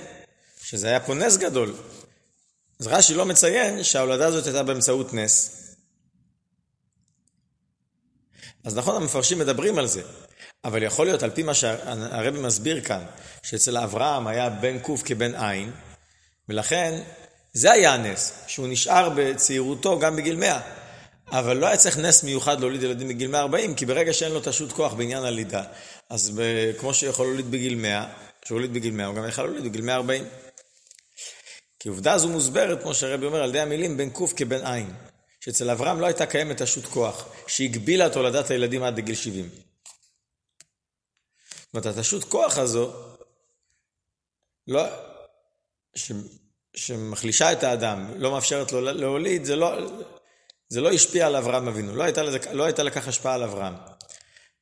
שזה 0.63 0.89
היה 0.89 1.01
פה 1.01 1.15
נס 1.15 1.37
גדול. 1.37 1.77
אז 2.81 2.87
רש"י 2.87 3.15
לא 3.15 3.27
מציין 3.27 3.85
שההולדה 3.85 4.27
הזאת 4.27 4.47
הייתה 4.47 4.63
באמצעות 4.63 5.15
נס. 5.15 5.63
אז 8.65 8.77
נכון, 8.77 9.03
המפרשים 9.03 9.39
מדברים 9.39 9.79
על 9.79 9.87
זה, 9.87 10.03
אבל 10.65 10.83
יכול 10.83 11.07
להיות, 11.07 11.23
על 11.23 11.31
פי 11.31 11.43
מה 11.43 11.55
שהרבי 11.55 12.41
מסביר 12.41 12.85
כאן, 12.85 13.05
שאצל 13.43 13.79
אברהם 13.79 14.27
היה 14.27 14.51
בן 14.51 14.79
ק' 14.79 15.03
כבן 15.05 15.35
עין, 15.35 15.73
ולכן 16.49 17.03
זה 17.53 17.73
היה 17.73 17.95
הנס, 17.95 18.33
שהוא 18.47 18.69
נשאר 18.69 19.09
בצעירותו 19.17 19.99
גם 19.99 20.17
בגיל 20.17 20.37
100. 20.37 20.86
אבל 21.31 21.57
לא 21.57 21.67
היה 21.67 21.77
צריך 21.77 21.99
נס 21.99 22.25
מיוחד 22.25 22.61
להוליד 22.61 22.83
ילדים 22.83 23.09
בגיל 23.09 23.29
140, 23.29 23.75
כי 23.75 23.87
ברגע 23.87 24.13
שאין 24.13 24.33
לו 24.33 24.41
תשות 24.45 24.73
כוח 24.73 24.93
בעניין 24.93 25.25
הלידה, 25.25 25.65
אז 26.09 26.31
ב, 26.39 26.43
כמו 26.79 26.95
שיכול 26.95 27.27
להוליד 27.27 27.51
בגיל 27.51 27.75
100, 27.75 28.13
כשהוא 28.43 28.57
הוליד 28.57 28.75
בגיל 28.75 28.95
100, 28.95 29.07
הוא 29.07 29.15
גם 29.15 29.29
יכול 29.29 29.45
להוליד 29.45 29.65
בגיל 29.65 29.83
140. 29.83 30.25
כי 31.81 31.89
עובדה 31.89 32.19
זו 32.19 32.29
מוסברת, 32.29 32.83
כמו 32.83 32.95
שהרבי 32.95 33.27
אומר, 33.27 33.43
על 33.43 33.49
ידי 33.49 33.61
המילים 33.61 33.97
בין 33.97 34.11
ק' 34.11 34.33
כבין 34.37 34.67
עין. 34.67 34.95
שאצל 35.41 35.71
אברהם 35.71 36.01
לא 36.01 36.07
הייתה 36.07 36.27
קיימת 36.27 36.63
תשות 36.63 36.87
כוח, 36.87 37.29
שהגבילה 37.47 38.07
את 38.07 38.17
הולדת 38.17 38.51
הילדים 38.51 38.83
עד 38.83 38.99
לגיל 38.99 39.15
70. 39.15 39.49
זאת 41.51 41.75
אומרת, 41.75 41.87
התשות 41.87 42.25
כוח 42.25 42.59
הזו, 42.59 42.93
לא, 44.69 44.83
ש, 45.95 46.13
שמחלישה 46.77 47.53
את 47.53 47.63
האדם, 47.63 48.11
לא 48.17 48.33
מאפשרת 48.33 48.73
לו 48.73 48.81
להוליד, 48.81 49.45
זה 49.45 49.57
לא, 49.57 49.79
זה 50.69 50.81
לא 50.81 50.91
השפיע 50.91 51.27
על 51.27 51.37
אברהם 51.37 51.69
אבינו, 51.69 51.97
לא 51.97 52.03
הייתה, 52.03 52.23
לא 52.53 52.65
הייתה 52.65 52.83
לכך 52.83 53.09
השפעה 53.09 53.35
על 53.35 53.43
אברהם. 53.43 53.75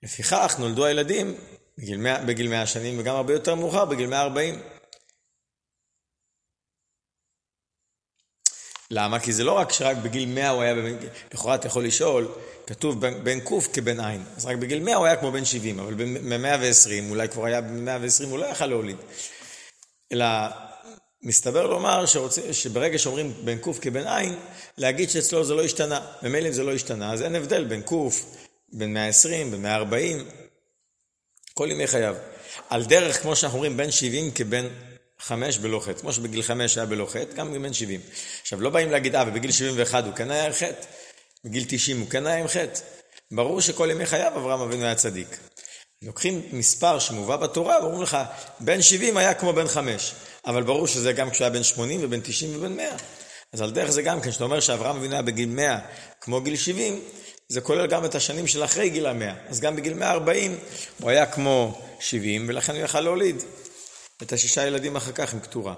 לפיכך 0.03 0.57
נולדו 0.59 0.85
הילדים 0.85 1.35
בגיל 1.79 1.97
100, 1.97 2.25
בגיל 2.25 2.49
100 2.49 2.67
שנים 2.67 2.99
וגם 2.99 3.17
הרבה 3.17 3.33
יותר 3.33 3.55
מאוחר, 3.55 3.85
בגיל 3.85 4.07
140. 4.07 4.63
למה? 8.91 9.21
כי 9.21 9.33
זה 9.33 9.45
לא 9.45 9.53
רק 9.53 9.73
שרק 9.73 9.97
בגיל 9.97 10.29
100 10.29 10.51
הוא 10.51 10.63
היה, 10.63 10.75
לכאורה 11.35 11.55
אתה 11.55 11.67
יכול 11.67 11.85
לשאול, 11.85 12.29
כתוב 12.67 13.07
בין 13.07 13.41
ק' 13.41 13.75
כבן 13.75 14.01
עין, 14.01 14.25
אז 14.37 14.47
רק 14.47 14.57
בגיל 14.57 14.83
100 14.83 14.97
הוא 14.97 15.07
היה 15.07 15.17
כמו 15.17 15.33
בן 15.33 15.45
70, 15.45 15.81
אבל 15.81 15.95
ב-120, 15.95 17.11
אולי 17.11 17.29
כבר 17.29 17.45
היה 17.45 17.61
ב-120, 17.61 18.25
הוא 18.25 18.39
לא 18.39 18.47
יכל 18.47 18.67
להוליד. 18.67 18.97
אלא 20.13 20.27
מסתבר 21.25 21.67
לומר 21.67 22.07
שרוצה, 22.07 22.53
שברגע 22.53 22.99
שאומרים 22.99 23.33
בין 23.45 23.59
ק' 23.59 23.81
כבן 23.81 24.07
עין, 24.07 24.35
להגיד 24.79 25.11
שאצלו 25.11 25.45
זה 25.45 25.55
לא 25.55 25.65
השתנה. 25.65 26.01
ממילא 26.23 26.49
אם 26.49 26.53
זה 26.53 26.63
לא 26.63 26.75
השתנה, 26.75 27.13
אז 27.13 27.23
אין 27.23 27.35
הבדל 27.35 27.65
בין 27.65 27.83
ק', 27.83 27.93
בין 28.73 28.95
120, 28.95 29.51
בין 29.51 29.63
140, 29.63 30.29
כל 31.55 31.69
ימי 31.71 31.87
חייו. 31.87 32.17
על 32.71 32.85
דרך, 32.85 33.23
כמו 33.23 33.37
שאנחנו 33.37 33.57
אומרים, 33.57 33.77
בין 33.77 33.91
70 33.91 34.31
כבן 34.31 34.69
חמש 35.19 35.59
בלא 35.59 35.81
חטא. 35.81 36.01
כמו 36.01 36.13
שבגיל 36.13 36.43
חמש 36.43 36.79
היה 36.79 36.87
בלא 36.87 37.07
חטא, 37.07 37.35
גם 37.35 37.63
בן 37.63 37.73
70. 37.73 38.01
עכשיו, 38.43 38.61
לא 38.61 38.71
באים 38.71 38.91
להגיד, 38.91 39.17
אה, 39.17 39.25
ובגיל 39.27 39.53
71 39.53 40.05
הוא 40.05 40.15
כן 40.15 40.31
היה 40.31 40.47
עם 40.47 40.53
חטא, 40.53 40.87
בגיל 41.45 41.65
90 41.69 42.01
הוא 42.01 42.11
כן 42.11 42.27
היה 42.27 42.39
עם 42.39 42.49
חטא. 42.49 42.81
ברור 43.31 43.61
שכל 43.61 43.89
ימי 43.91 44.07
חייו 44.07 44.33
אברהם 44.37 44.61
אבינו 44.61 44.85
היה 44.85 44.95
צדיק. 44.95 45.39
לוקחים 46.03 46.43
מספר 46.53 46.99
שמובא 46.99 47.37
בתורה 47.37 47.79
ואומרים 47.83 48.03
לך, 48.03 48.19
בן 48.61 48.83
70 48.83 49.17
היה 49.17 49.35
כמו 49.35 49.53
בן 49.53 49.67
5. 49.67 50.15
אבל 50.47 50.63
ברור 50.63 50.87
שזה 50.87 51.13
גם 51.13 51.31
כשהוא 51.31 51.45
היה 51.45 51.55
בן 51.55 51.63
80 51.63 52.01
ובן 52.03 52.21
90 52.21 52.57
ובן 52.57 52.77
100. 52.77 52.97
אז 53.53 53.61
על 53.61 53.71
דרך 53.71 53.91
זה 53.91 54.03
גם 54.03 54.21
כן, 54.21 54.31
כשאתה 54.31 54.45
אומר 54.45 54.61
שאברהם 54.61 54.97
אבינו 54.97 55.13
היה 55.13 55.23
בגיל 55.23 55.49
100 55.49 55.79
כמו 56.21 56.41
גיל 56.41 56.57
70, 56.57 57.01
זה 57.49 57.61
כולל 57.61 57.87
גם 57.87 58.05
את 58.05 58.15
השנים 58.15 58.47
של 58.47 58.65
אחרי 58.65 58.91
גיל 58.91 59.07
המאה. 59.07 59.35
אז 59.49 59.61
גם 59.61 59.77
בגיל 59.77 59.95
140 59.95 60.59
הוא 61.01 61.11
היה 61.11 61.33
כמו 61.33 61.83
70, 62.01 62.49
ולכן 62.49 62.75
הוא 62.75 62.83
יכל 62.83 63.01
להוליד 63.01 63.37
את 64.23 64.33
השישה 64.33 64.67
ילדים 64.67 64.97
אחר 64.97 65.13
כך 65.13 65.35
עם 65.35 65.41
קטורה. 65.41 65.75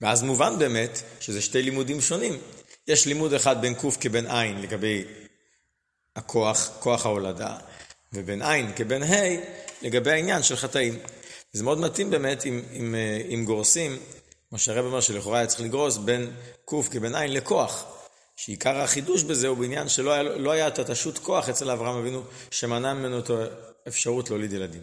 ואז 0.00 0.22
מובן 0.22 0.58
באמת 0.58 1.02
שזה 1.20 1.42
שתי 1.42 1.62
לימודים 1.62 2.00
שונים. 2.00 2.38
יש 2.86 3.06
לימוד 3.06 3.34
אחד 3.34 3.60
בין 3.60 3.74
ק' 3.74 4.00
כבין 4.00 4.30
עין 4.30 4.62
לגבי 4.62 5.04
הכוח, 6.16 6.70
כוח 6.80 7.06
ההולדה, 7.06 7.58
ובין 8.12 8.42
עין 8.42 8.72
כבין 8.76 9.02
ה' 9.02 9.16
לגבי 9.82 10.10
העניין 10.10 10.42
של 10.42 10.56
חטאים. 10.56 10.98
זה 11.52 11.64
מאוד 11.64 11.78
מתאים 11.78 12.10
באמת 12.10 12.46
אם, 12.46 12.62
אם, 12.72 12.94
אם 13.34 13.44
גורסים 13.44 13.98
כמו 14.52 14.58
שהרב 14.58 14.84
אומר 14.84 15.00
שלכאורה 15.00 15.38
היה 15.38 15.46
צריך 15.46 15.60
לגרוס 15.60 15.96
בין 15.96 16.36
ק' 16.64 16.74
כבין 16.90 17.14
עין 17.14 17.32
לכוח. 17.32 17.84
שעיקר 18.36 18.76
החידוש 18.76 19.22
בזה 19.22 19.48
הוא 19.48 19.58
בעניין 19.58 19.88
שלא 19.88 20.12
היה, 20.12 20.22
לא 20.22 20.50
היה 20.50 20.68
את 20.68 20.78
התשות 20.78 21.18
כוח 21.18 21.48
אצל 21.48 21.70
אברהם 21.70 21.98
אבינו, 21.98 22.22
שמנע 22.50 22.94
ממנו 22.94 23.18
את 23.18 23.30
האפשרות 23.86 24.30
להוליד 24.30 24.52
ילדים. 24.52 24.82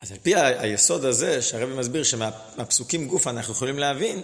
אז 0.00 0.12
על 0.12 0.18
פי 0.18 0.36
היסוד 0.36 1.04
הזה, 1.04 1.42
שהרבי 1.42 1.74
מסביר 1.74 2.04
שמהפסוקים 2.04 3.08
גוף 3.08 3.26
אנחנו 3.26 3.52
יכולים 3.52 3.78
להבין, 3.78 4.22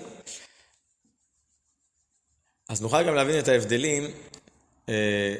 אז 2.68 2.82
נוכל 2.82 3.06
גם 3.06 3.14
להבין 3.14 3.38
את 3.38 3.48
ההבדלים, 3.48 4.10
אה, 4.88 5.34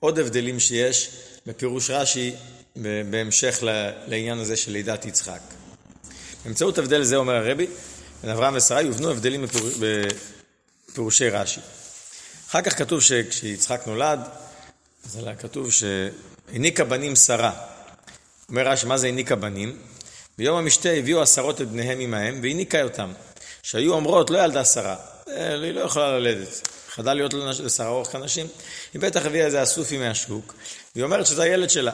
עוד 0.00 0.18
הבדלים 0.18 0.60
שיש 0.60 1.10
בפירוש 1.46 1.90
רש"י 1.90 2.32
בהמשך 3.10 3.58
לעניין 4.06 4.38
הזה 4.38 4.56
של 4.56 4.72
לידת 4.72 5.04
יצחק. 5.04 5.40
באמצעות 6.44 6.78
הבדל 6.78 7.02
זה, 7.02 7.16
אומר 7.16 7.34
הרבי, 7.34 7.66
בין 8.22 8.30
אברהם 8.30 8.56
ושרה 8.56 8.82
יובנו 8.82 9.10
הבדלים 9.10 9.44
בפירושי 10.88 11.28
רש"י. 11.28 11.60
אחר 12.48 12.62
כך 12.62 12.78
כתוב 12.78 13.00
שכשיצחק 13.00 13.82
נולד, 13.86 14.20
אז 15.04 15.20
כתוב 15.38 15.68
שהניקה 15.70 16.84
בנים 16.84 17.16
שרה. 17.16 17.52
אומר 18.48 18.68
רש"י, 18.68 18.86
מה 18.86 18.98
זה 18.98 19.06
הניקה 19.06 19.36
בנים? 19.36 19.78
ביום 20.38 20.58
המשתה 20.58 20.88
הביאו 20.88 21.22
עשרות 21.22 21.60
את 21.60 21.68
בניהם 21.68 22.00
עמהם 22.00 22.40
והניקה 22.42 22.82
אותם. 22.82 23.12
שהיו 23.62 23.94
אומרות, 23.94 24.30
לא 24.30 24.44
ילדה 24.44 24.64
שרה, 24.64 24.96
אה, 25.28 25.54
היא 25.54 25.72
לא 25.72 25.80
יכולה 25.80 26.18
ללדת. 26.18 26.68
חדל 26.90 27.14
להיות 27.14 27.34
לשרה 27.34 27.88
אורך 27.88 28.12
כנשים, 28.12 28.46
היא 28.92 29.00
בטח 29.00 29.26
הביאה 29.26 29.46
איזה 29.46 29.62
אסופי 29.62 29.98
מהשוק, 29.98 30.54
והיא 30.94 31.04
אומרת 31.04 31.26
שזה 31.26 31.42
הילד 31.42 31.70
שלה. 31.70 31.92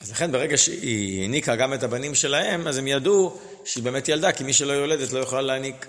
אז 0.00 0.10
לכן 0.10 0.32
ברגע 0.32 0.58
שהיא 0.58 1.22
העניקה 1.22 1.56
גם 1.56 1.74
את 1.74 1.82
הבנים 1.82 2.14
שלהם, 2.14 2.68
אז 2.68 2.76
הם 2.78 2.86
ידעו 2.86 3.40
שהיא 3.64 3.84
באמת 3.84 4.08
ילדה, 4.08 4.32
כי 4.32 4.44
מי 4.44 4.52
שלא 4.52 4.72
יולדת 4.72 5.12
לא 5.12 5.18
יכולה 5.18 5.42
להעניק. 5.42 5.86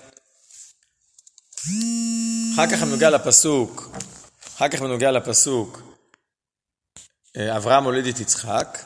אחר 2.54 2.66
כך 2.70 2.82
בנוגע 2.82 3.10
לפסוק, 3.10 3.90
אחר 4.56 4.68
כך 4.68 4.80
בנוגע 4.80 5.10
לפסוק, 5.10 5.82
אה, 7.36 7.56
אברהם 7.56 7.84
הוליד 7.84 8.06
את 8.06 8.20
יצחק, 8.20 8.78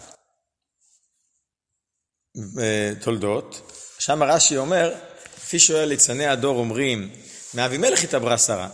בתולדות, 2.54 3.72
שם 3.98 4.22
רש"י 4.22 4.56
אומר, 4.56 4.94
כפי 5.36 5.58
שואל 5.58 5.88
ליצני 5.88 6.26
הדור 6.26 6.58
אומרים, 6.58 7.10
מאבימלך 7.54 8.04
התעברה 8.04 8.38
שרה. 8.38 8.68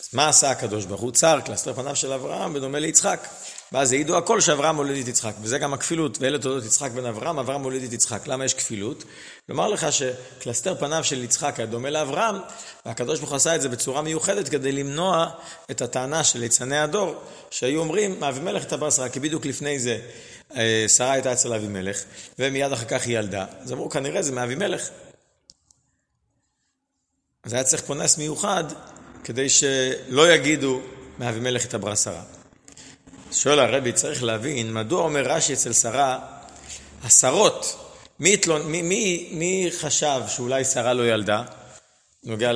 אז 0.00 0.08
מה 0.12 0.28
עשה 0.28 0.50
הקדוש 0.50 0.84
ברוך 0.84 1.00
הוא? 1.00 1.12
צר 1.12 1.40
קלסתר 1.40 1.74
פניו 1.74 1.96
של 1.96 2.12
אברהם 2.12 2.54
בדומה 2.54 2.78
ליצחק. 2.78 3.28
ואז 3.72 3.92
העידו 3.92 4.16
הכל 4.18 4.40
שאברהם 4.40 4.76
מוליד 4.76 5.02
את 5.02 5.08
יצחק, 5.08 5.32
וזה 5.42 5.58
גם 5.58 5.74
הכפילות, 5.74 6.18
ואלה 6.20 6.38
תולדות 6.38 6.64
יצחק 6.64 6.90
בן 6.90 7.06
אברהם, 7.06 7.38
אברהם 7.38 7.62
מוליד 7.62 7.82
את 7.82 7.92
יצחק. 7.92 8.26
למה 8.26 8.44
יש 8.44 8.54
כפילות? 8.54 9.04
לומר 9.48 9.68
לך 9.68 9.86
שקלסתר 9.92 10.74
פניו 10.74 11.04
של 11.04 11.24
יצחק 11.24 11.54
היה 11.58 11.66
דומה 11.66 11.90
לאברהם, 11.90 12.36
והקדוש 12.86 13.18
ברוך 13.18 13.30
הוא 13.30 13.36
עשה 13.36 13.56
את 13.56 13.62
זה 13.62 13.68
בצורה 13.68 14.02
מיוחדת 14.02 14.48
כדי 14.48 14.72
למנוע 14.72 15.30
את 15.70 15.82
הטענה 15.82 16.24
של 16.24 16.38
ליצני 16.38 16.78
הדור, 16.78 17.14
שהיו 17.50 17.80
אומרים, 17.80 18.20
מאבימלך 18.20 18.62
התעברה 18.62 18.90
שרה, 18.90 19.08
כי 19.08 19.20
בדיוק 19.20 19.46
לפני 19.46 19.78
זה 19.78 19.98
אה, 20.56 20.84
שרה 20.96 21.12
הייתה 21.12 21.32
אצל 21.32 21.52
אבימלך, 21.52 22.02
ומיד 22.38 22.72
אחר 22.72 22.84
כך 22.84 23.06
היא 23.06 23.18
ילדה. 23.18 23.46
אז 23.60 23.72
אמרו, 23.72 23.90
כנראה 23.90 24.22
זה 24.22 24.32
מאבימלך. 24.32 24.88
אז 27.44 27.52
היה 27.52 27.64
צריך 27.64 27.82
פה 27.86 27.94
נס 27.94 28.18
מיוחד, 28.18 28.64
כדי 29.24 29.48
שלא 29.48 30.32
יגידו 30.32 30.80
מאבימלך 31.18 31.64
התעברה 31.64 31.96
שרה. 31.96 32.22
שואל 33.32 33.58
הרבי, 33.58 33.92
צריך 33.92 34.22
להבין, 34.22 34.72
מדוע 34.72 35.04
אומר 35.04 35.22
רש"י 35.22 35.52
אצל 35.52 35.72
שרה, 35.72 36.18
עשרות, 37.04 37.90
מי, 38.20 38.36
מי, 38.64 38.82
מי, 38.82 39.28
מי 39.32 39.70
חשב 39.78 40.22
שאולי 40.28 40.64
שרה 40.64 40.92
לא 40.92 41.08
ילדה? 41.08 41.42
נוגע 42.24 42.50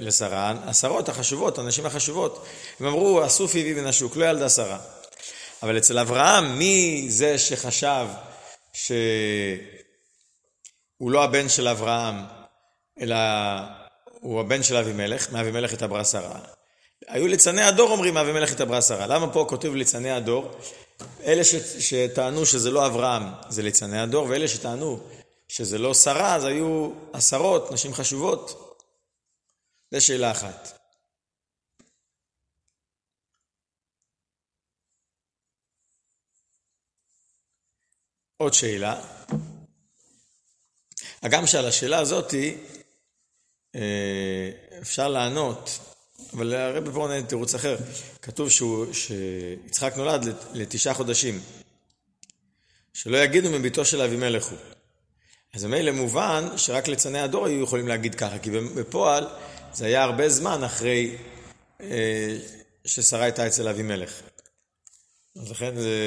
לשרה, 0.00 0.54
עשרות 0.66 1.08
החשובות, 1.08 1.58
הנשים 1.58 1.86
החשובות, 1.86 2.46
הם 2.80 2.86
אמרו, 2.86 3.26
אסוף 3.26 3.50
הביא 3.50 3.74
מן 3.74 3.86
השוק, 3.86 4.16
לא 4.16 4.24
ילדה 4.24 4.48
שרה. 4.48 4.78
אבל 5.62 5.78
אצל 5.78 5.98
אברהם, 5.98 6.58
מי 6.58 7.06
זה 7.08 7.38
שחשב 7.38 8.06
שהוא 8.72 9.00
לא 11.00 11.24
הבן 11.24 11.48
של 11.48 11.68
אברהם, 11.68 12.16
אלא 13.00 13.16
הוא 14.24 14.40
הבן 14.40 14.62
של 14.62 14.76
אבימלך, 14.76 15.32
מאבימלך 15.32 15.72
התעברה 15.72 16.04
שרה? 16.04 16.40
היו 17.06 17.26
ליצני 17.26 17.62
הדור 17.62 17.90
אומרים 17.90 18.16
אבימלך 18.16 18.52
התעברה 18.52 18.82
שרה. 18.82 19.06
למה 19.06 19.32
פה 19.32 19.46
כותב 19.48 19.74
ליצני 19.74 20.10
הדור? 20.10 20.50
אלה 21.24 21.44
ש, 21.44 21.54
שטענו 21.78 22.46
שזה 22.46 22.70
לא 22.70 22.86
אברהם 22.86 23.22
זה 23.48 23.62
ליצני 23.62 24.00
הדור, 24.00 24.26
ואלה 24.28 24.48
שטענו 24.48 25.00
שזה 25.48 25.78
לא 25.78 25.94
שרה, 25.94 26.34
אז 26.34 26.44
היו 26.44 26.90
עשרות, 27.12 27.72
נשים 27.72 27.94
חשובות. 27.94 28.76
זו 29.90 30.00
שאלה 30.00 30.30
אחת. 30.30 30.78
עוד 38.36 38.54
שאלה. 38.54 39.04
הגם 41.22 41.46
שעל 41.46 41.66
השאלה 41.66 41.98
הזאתי 41.98 42.56
אפשר 44.82 45.08
לענות 45.08 45.78
אבל 46.34 46.54
הרב 46.54 46.92
פה 46.94 47.00
עונה 47.00 47.22
תירוץ 47.22 47.54
אחר. 47.54 47.76
כתוב 48.22 48.50
שהוא, 48.50 48.86
שיצחק 48.92 49.96
נולד 49.96 50.36
לתשעה 50.52 50.94
חודשים. 50.94 51.40
שלא 52.94 53.18
יגידו 53.18 53.50
מביתו 53.50 53.84
של 53.84 54.00
אבימלך 54.00 54.46
הוא. 54.46 54.58
אז 55.54 55.64
מילא 55.64 55.92
מובן 55.92 56.44
שרק 56.56 56.88
ליצני 56.88 57.20
הדור 57.20 57.46
היו 57.46 57.62
יכולים 57.62 57.88
להגיד 57.88 58.14
ככה, 58.14 58.38
כי 58.38 58.50
בפועל 58.50 59.26
זה 59.72 59.86
היה 59.86 60.02
הרבה 60.02 60.28
זמן 60.28 60.64
אחרי 60.64 61.16
אה, 61.80 62.36
ששרה 62.84 63.22
הייתה 63.22 63.46
אצל 63.46 63.68
אבימלך. 63.68 64.22
אז 65.40 65.50
לכן 65.50 65.76
זה 65.76 65.98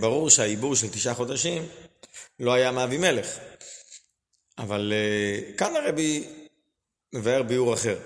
ברור 0.00 0.30
שהעיבור 0.30 0.76
של 0.76 0.88
תשעה 0.88 1.14
חודשים 1.14 1.66
לא 2.40 2.52
היה 2.52 2.72
מאבימלך. 2.72 3.26
אבל 4.58 4.92
אה, 4.92 5.52
כאן 5.56 5.76
הרבי 5.76 6.24
מבאר 7.12 7.42
ביאור 7.42 7.74
אחר. 7.74 7.98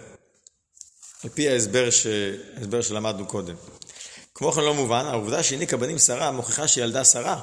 על 1.24 1.30
פי 1.30 1.48
ההסבר, 1.48 1.90
ש... 1.90 2.06
ההסבר 2.56 2.82
שלמדנו 2.82 3.26
קודם. 3.26 3.56
כמו 4.34 4.52
כן 4.52 4.60
לא 4.60 4.74
מובן, 4.74 5.06
העובדה 5.06 5.42
שהניקה 5.42 5.76
בנים 5.76 5.98
שרה 5.98 6.30
מוכיחה 6.30 6.68
שהיא 6.68 6.84
ילדה 6.84 7.04
שרה, 7.04 7.40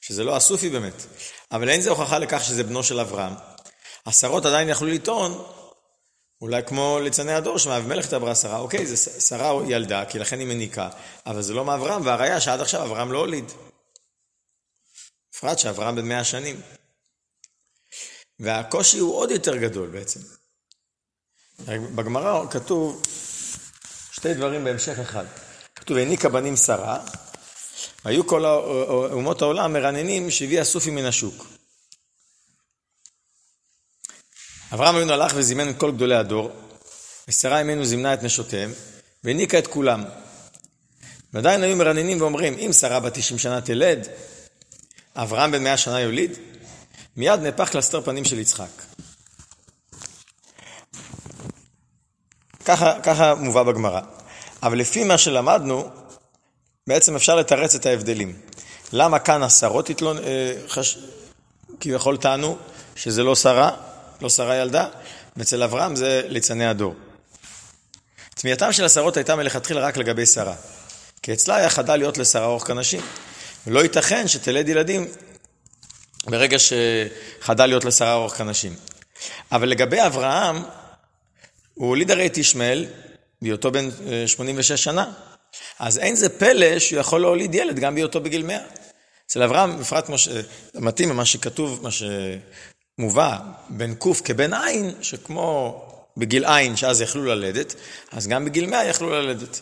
שזה 0.00 0.24
לא 0.24 0.36
אסופי 0.36 0.68
באמת, 0.68 1.02
אבל 1.52 1.68
אין 1.68 1.80
זה 1.80 1.90
הוכחה 1.90 2.18
לכך 2.18 2.44
שזה 2.44 2.64
בנו 2.64 2.82
של 2.82 3.00
אברהם. 3.00 3.32
השרות 4.06 4.46
עדיין 4.46 4.68
יכלו 4.68 4.88
לטעון, 4.88 5.44
אולי 6.40 6.62
כמו 6.66 6.98
ליצני 7.02 7.32
הדור 7.32 7.58
שמאבימלך 7.58 8.06
תעברה 8.06 8.34
שרה, 8.34 8.58
אוקיי, 8.58 8.86
זה 8.86 9.20
שרה 9.20 9.52
ילדה, 9.68 10.04
כי 10.04 10.18
לכן 10.18 10.38
היא 10.38 10.46
מניקה, 10.46 10.88
אבל 11.26 11.42
זה 11.42 11.54
לא 11.54 11.64
מאברהם, 11.64 12.06
והראיה 12.06 12.40
שעד 12.40 12.60
עכשיו 12.60 12.84
אברהם 12.84 13.12
לא 13.12 13.18
הוליד. 13.18 13.52
בפרט 15.32 15.58
שאברהם 15.58 15.96
בן 15.96 16.08
מאה 16.08 16.24
שנים. 16.24 16.60
והקושי 18.40 18.98
הוא 18.98 19.14
עוד 19.14 19.30
יותר 19.30 19.56
גדול 19.56 19.88
בעצם. 19.88 20.20
בגמרא 21.66 22.46
כתוב 22.50 23.02
שתי 24.12 24.34
דברים 24.34 24.64
בהמשך 24.64 24.98
אחד. 24.98 25.24
כתוב, 25.74 25.96
העניקה 25.96 26.28
בנים 26.28 26.56
שרה, 26.56 26.98
והיו 28.04 28.26
כל 28.26 28.44
אומות 29.12 29.42
העולם 29.42 29.72
מרננים 29.72 30.30
שהביא 30.30 30.60
הסופי 30.60 30.90
מן 30.90 31.04
השוק. 31.04 31.46
אברהם 34.72 34.96
אבינו 34.96 35.12
הלך 35.12 35.32
וזימן 35.36 35.70
את 35.70 35.78
כל 35.78 35.92
גדולי 35.92 36.14
הדור, 36.14 36.50
ושרה 37.28 37.60
אמנו 37.60 37.84
זימנה 37.84 38.14
את 38.14 38.22
נשותיהם, 38.22 38.72
והניקה 39.24 39.58
את 39.58 39.66
כולם. 39.66 40.04
ועדיין 41.32 41.62
היו 41.62 41.76
מרננים 41.76 42.20
ואומרים, 42.20 42.58
אם 42.58 42.72
שרה 42.72 43.00
בת 43.00 43.14
90 43.14 43.38
שנה 43.38 43.60
תלד, 43.60 44.08
אברהם 45.16 45.52
בן 45.52 45.64
100 45.64 45.76
שנה 45.76 46.00
יוליד, 46.00 46.32
מיד 47.16 47.40
נהפך 47.40 47.68
קלסתר 47.70 48.00
פנים 48.00 48.24
של 48.24 48.38
יצחק. 48.38 48.87
ככה, 52.68 53.00
ככה 53.02 53.34
מובא 53.34 53.62
בגמרא. 53.62 54.00
אבל 54.62 54.78
לפי 54.78 55.04
מה 55.04 55.18
שלמדנו, 55.18 55.88
בעצם 56.86 57.16
אפשר 57.16 57.36
לתרץ 57.36 57.74
את 57.74 57.86
ההבדלים. 57.86 58.36
למה 58.92 59.18
כאן 59.18 59.42
עשרות 59.42 59.90
התלונ... 59.90 60.18
אה, 60.18 60.52
חש... 60.68 60.98
כביכול 61.80 62.16
טענו 62.16 62.56
שזה 62.96 63.22
לא 63.22 63.34
שרה, 63.34 63.70
לא 64.20 64.28
שרה 64.28 64.56
ילדה, 64.56 64.86
ואצל 65.36 65.62
אברהם 65.62 65.96
זה 65.96 66.22
ליצני 66.26 66.66
הדור. 66.66 66.94
תמיהתם 68.34 68.72
של 68.72 68.84
עשרות 68.84 69.16
הייתה 69.16 69.36
מלכתחילה 69.36 69.80
רק 69.80 69.96
לגבי 69.96 70.26
שרה, 70.26 70.54
כי 71.22 71.32
אצלה 71.32 71.56
היה 71.56 71.70
חדל 71.70 71.96
להיות 71.96 72.18
לשרה 72.18 72.46
אורך 72.46 72.66
כנשים. 72.66 73.00
ולא 73.66 73.80
ייתכן 73.80 74.28
שתלד 74.28 74.68
ילדים 74.68 75.06
ברגע 76.26 76.56
שחדל 76.58 77.66
להיות 77.66 77.84
לשרה 77.84 78.14
אורך 78.14 78.38
כנשים. 78.38 78.74
אבל 79.52 79.68
לגבי 79.68 80.06
אברהם, 80.06 80.62
הוא 81.78 81.88
הוליד 81.88 82.10
הרי 82.10 82.26
את 82.26 82.38
ישמעאל, 82.38 82.86
בהיותו 83.42 83.70
בן 83.72 83.88
86 84.26 84.70
אה, 84.70 84.76
שנה. 84.76 85.12
אז 85.78 85.98
אין 85.98 86.14
זה 86.14 86.28
פלא 86.28 86.78
שהוא 86.78 87.00
יכול 87.00 87.20
להוליד 87.20 87.54
ילד 87.54 87.78
גם 87.78 87.94
בהיותו 87.94 88.20
בגיל 88.20 88.42
100. 88.42 88.58
אצל 89.26 89.42
אברהם, 89.42 89.78
בפרט 89.78 90.06
כמו 90.06 90.18
ש... 90.18 90.28
מתאים 90.74 91.10
למה 91.10 91.24
שכתוב, 91.24 91.80
מה 91.82 91.88
שמובא, 91.90 93.38
בן 93.68 93.94
קוף 93.94 94.20
כבן 94.24 94.54
עין, 94.54 94.94
שכמו 95.02 95.82
בגיל 96.16 96.44
עין, 96.44 96.76
שאז 96.76 97.00
יכלו 97.00 97.24
ללדת, 97.24 97.74
אז 98.12 98.26
גם 98.26 98.44
בגיל 98.44 98.66
100 98.66 98.84
יכלו 98.84 99.10
ללדת. 99.10 99.60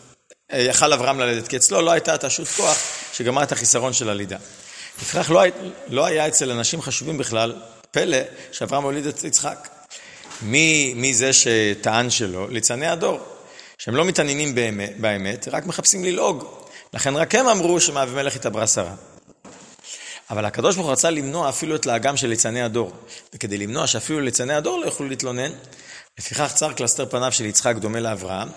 אה, 0.53 0.59
יכל 0.59 0.93
אברהם 0.93 1.19
ללדת, 1.19 1.47
כי 1.47 1.57
אצלו 1.57 1.81
לא 1.81 1.91
הייתה 1.91 2.15
את 2.15 2.23
השוט 2.23 2.47
כוח 2.47 2.77
שגמרה 3.13 3.43
את 3.43 3.51
החיסרון 3.51 3.93
של 3.93 4.09
הלידה. 4.09 4.37
לפיכך 4.97 5.31
לא, 5.31 5.41
לא 5.87 6.05
היה 6.05 6.27
אצל 6.27 6.51
אנשים 6.51 6.81
חשובים 6.81 7.17
בכלל 7.17 7.55
פלא 7.91 8.17
שאברהם 8.51 8.83
הוליד 8.83 9.05
את 9.05 9.23
יצחק. 9.23 9.76
מי, 10.41 10.93
מי 10.95 11.13
זה 11.13 11.31
שטען 11.33 12.09
שלא? 12.09 12.49
ליצני 12.49 12.87
הדור, 12.87 13.19
שהם 13.77 13.95
לא 13.95 14.05
מתעניינים 14.05 14.55
באמת, 14.55 14.93
באמת, 14.99 15.47
רק 15.51 15.65
מחפשים 15.65 16.03
ללעוג. 16.03 16.43
לכן 16.93 17.15
רק 17.15 17.35
הם 17.35 17.47
אמרו 17.47 17.81
שמאבימלך 17.81 18.35
התעברה 18.35 18.67
שרה. 18.67 18.93
אבל 20.29 20.45
הקדוש 20.45 20.75
ברוך 20.75 20.87
הוא 20.87 20.93
רצה 20.93 21.09
למנוע 21.09 21.49
אפילו 21.49 21.75
את 21.75 21.85
לאגם 21.85 22.17
של 22.17 22.27
ליצני 22.27 22.61
הדור. 22.61 22.91
וכדי 23.33 23.57
למנוע 23.57 23.87
שאפילו 23.87 24.19
ליצני 24.19 24.53
הדור 24.53 24.79
לא 24.79 24.85
יוכלו 24.85 25.07
להתלונן, 25.07 25.51
לפיכך 26.19 26.51
צר 26.53 26.73
קלסתר 26.73 27.05
פניו 27.05 27.31
של 27.31 27.45
יצחק 27.45 27.75
דומה 27.75 27.99
לאברהם, 27.99 28.47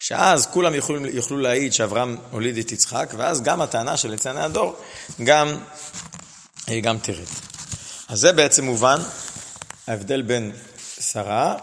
שאז 0.00 0.46
כולם 0.46 0.74
יוכלו, 0.74 1.06
יוכלו 1.06 1.38
להעיד 1.38 1.72
שאברהם 1.72 2.16
הוליד 2.30 2.58
את 2.58 2.72
יצחק, 2.72 3.14
ואז 3.16 3.42
גם 3.42 3.62
הטענה 3.62 3.96
של 3.96 4.10
ליצני 4.10 4.40
הדור 4.40 4.76
גם, 5.24 5.56
גם 6.82 6.98
תרד. 6.98 7.26
אז 8.08 8.20
זה 8.20 8.32
בעצם 8.32 8.64
מובן 8.64 9.00
ההבדל 9.86 10.22
בין 10.22 10.52
שרה 11.00 11.56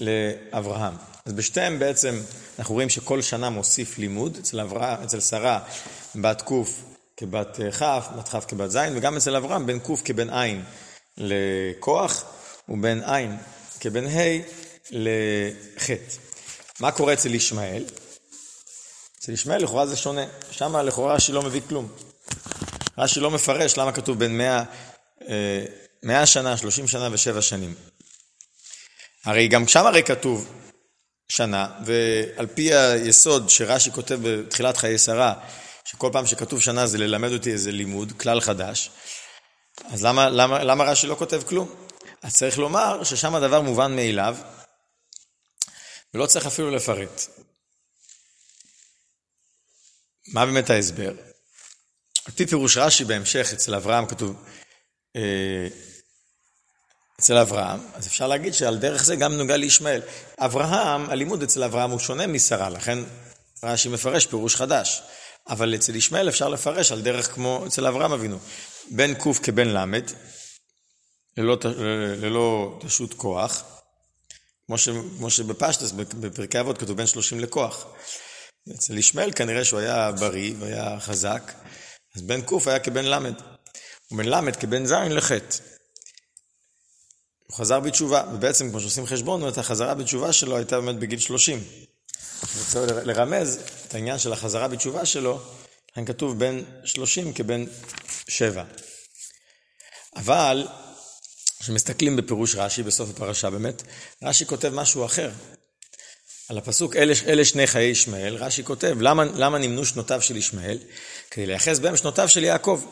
לאברהם. 0.00 0.94
אז 1.26 1.32
בשתיהם 1.32 1.78
בעצם 1.78 2.20
אנחנו 2.58 2.74
רואים 2.74 2.88
שכל 2.88 3.22
שנה 3.22 3.50
מוסיף 3.50 3.98
לימוד, 3.98 4.36
אצל, 4.36 4.60
אברהם, 4.60 5.02
אצל 5.02 5.20
שרה 5.20 5.60
בת 6.14 6.42
ק' 6.42 6.52
כבת 7.16 7.60
כ', 7.78 7.82
בת 8.16 8.28
כ' 8.28 8.44
כבת 8.48 8.70
ז', 8.70 8.78
וגם 8.94 9.16
אצל 9.16 9.36
אברהם 9.36 9.66
בין 9.66 9.78
ק' 9.78 10.04
כבן 10.04 10.30
ע' 10.30 10.46
לכוח, 11.16 12.24
ובין 12.68 13.02
ע' 13.02 13.18
כבן 13.80 14.06
ה' 14.06 14.42
לח'. 14.90 15.90
מה 16.80 16.90
קורה 16.92 17.12
אצל 17.12 17.34
ישמעאל? 17.34 17.84
אצל 19.18 19.32
ישמעאל 19.32 19.62
לכאורה 19.62 19.86
זה 19.86 19.96
שונה, 19.96 20.24
שם 20.50 20.76
לכאורה 20.76 21.14
רש"י 21.14 21.32
לא 21.32 21.42
מביא 21.42 21.60
כלום. 21.68 21.88
רש"י 22.98 23.20
לא 23.20 23.30
מפרש 23.30 23.78
למה 23.78 23.92
כתוב 23.92 24.18
בין 24.18 24.38
100, 24.38 24.62
100 26.02 26.20
אה, 26.20 26.26
שנה, 26.26 26.56
30 26.56 26.88
שנה 26.88 27.08
ושבע 27.12 27.42
שנים. 27.42 27.74
הרי 29.28 29.48
גם 29.48 29.68
שם 29.68 29.86
הרי 29.86 30.02
כתוב 30.02 30.52
שנה, 31.28 31.78
ועל 31.84 32.46
פי 32.46 32.74
היסוד 32.74 33.48
שרש"י 33.48 33.90
כותב 33.92 34.18
בתחילת 34.22 34.76
חיי 34.76 34.98
שרה, 34.98 35.34
שכל 35.84 36.10
פעם 36.12 36.26
שכתוב 36.26 36.60
שנה 36.60 36.86
זה 36.86 36.98
ללמד 36.98 37.32
אותי 37.32 37.52
איזה 37.52 37.72
לימוד, 37.72 38.12
כלל 38.12 38.40
חדש, 38.40 38.90
אז 39.84 40.04
למה, 40.04 40.28
למה, 40.30 40.64
למה 40.64 40.84
רש"י 40.84 41.06
לא 41.06 41.14
כותב 41.14 41.42
כלום? 41.48 41.74
אז 42.22 42.34
צריך 42.34 42.58
לומר 42.58 43.04
ששם 43.04 43.34
הדבר 43.34 43.60
מובן 43.60 43.96
מאליו, 43.96 44.36
ולא 46.14 46.26
צריך 46.26 46.46
אפילו 46.46 46.70
לפרט. 46.70 47.22
מה 50.32 50.46
באמת 50.46 50.70
ההסבר? 50.70 51.12
על 52.24 52.32
פי 52.34 52.46
פירוש 52.46 52.76
רש"י 52.76 53.04
בהמשך, 53.04 53.50
אצל 53.52 53.74
אברהם 53.74 54.06
כתוב, 54.06 54.44
אה, 55.16 55.68
אצל 57.20 57.36
אברהם, 57.36 57.80
אז 57.94 58.06
אפשר 58.06 58.26
להגיד 58.26 58.54
שעל 58.54 58.78
דרך 58.78 59.04
זה 59.04 59.16
גם 59.16 59.32
נוגע 59.32 59.56
לישמעאל. 59.56 60.00
אברהם, 60.38 61.10
הלימוד 61.10 61.42
אצל 61.42 61.64
אברהם 61.64 61.90
הוא 61.90 61.98
שונה 61.98 62.26
משרה, 62.26 62.70
לכן 62.70 62.98
רש"י 63.62 63.88
מפרש 63.88 64.26
פירוש 64.26 64.56
חדש. 64.56 65.02
אבל 65.48 65.74
אצל 65.74 65.96
ישמעאל 65.96 66.28
אפשר 66.28 66.48
לפרש 66.48 66.92
על 66.92 67.02
דרך 67.02 67.34
כמו 67.34 67.64
אצל 67.66 67.86
אברהם 67.86 68.12
אבינו. 68.12 68.38
בן 68.90 69.14
ק' 69.14 69.42
כבן 69.42 69.68
ל', 69.68 70.00
ללא, 71.36 71.56
ללא 72.16 72.78
תשות 72.80 73.14
כוח, 73.14 73.64
כמו, 74.66 74.78
ש, 74.78 74.88
כמו 75.18 75.30
שבפשטס, 75.30 75.92
בפרקי 75.92 76.60
אבות 76.60 76.78
כתוב 76.78 76.96
בן 76.96 77.06
שלושים 77.06 77.40
לכוח. 77.40 77.86
אצל 78.74 78.98
ישמעאל 78.98 79.32
כנראה 79.32 79.64
שהוא 79.64 79.80
היה 79.80 80.12
בריא 80.12 80.54
והיה 80.58 81.00
חזק, 81.00 81.52
אז 82.16 82.22
בן 82.22 82.42
ק' 82.42 82.66
היה 82.66 82.78
כבן 82.78 83.04
ל', 83.04 83.32
ובן 84.12 84.28
ל' 84.28 84.52
כבן 84.60 84.86
ז' 84.86 84.92
לחטא. 84.92 85.77
הוא 87.50 87.56
חזר 87.56 87.80
בתשובה, 87.80 88.22
ובעצם 88.34 88.70
כמו 88.70 88.80
שעושים 88.80 89.06
חשבון, 89.06 89.48
את 89.48 89.58
החזרה 89.58 89.94
בתשובה 89.94 90.32
שלו 90.32 90.56
הייתה 90.56 90.80
באמת 90.80 90.98
בגיל 90.98 91.18
30. 91.18 91.58
אני 91.58 92.60
רוצה 92.60 92.86
לרמז 92.86 93.58
את 93.86 93.94
העניין 93.94 94.18
של 94.18 94.32
החזרה 94.32 94.68
בתשובה 94.68 95.06
שלו, 95.06 95.40
כאן 95.94 96.04
כתוב 96.04 96.38
בין 96.38 96.64
30 96.84 97.32
כבין 97.32 97.66
7. 98.28 98.64
אבל, 100.16 100.66
כשמסתכלים 101.60 102.16
בפירוש 102.16 102.54
רש"י, 102.54 102.82
בסוף 102.82 103.10
הפרשה 103.10 103.50
באמת, 103.50 103.82
רש"י 104.22 104.46
כותב 104.46 104.68
משהו 104.74 105.04
אחר. 105.04 105.30
על 106.48 106.58
הפסוק, 106.58 106.96
אלה, 106.96 107.14
אלה 107.26 107.44
שני 107.44 107.66
חיי 107.66 107.86
ישמעאל, 107.90 108.34
רש"י 108.34 108.64
כותב, 108.64 108.96
למה, 109.00 109.24
למה 109.24 109.58
נמנו 109.58 109.84
שנותיו 109.84 110.22
של 110.22 110.36
ישמעאל? 110.36 110.78
כדי 111.30 111.46
לייחס 111.46 111.78
בהם 111.78 111.96
שנותיו 111.96 112.28
של 112.28 112.44
יעקב. 112.44 112.82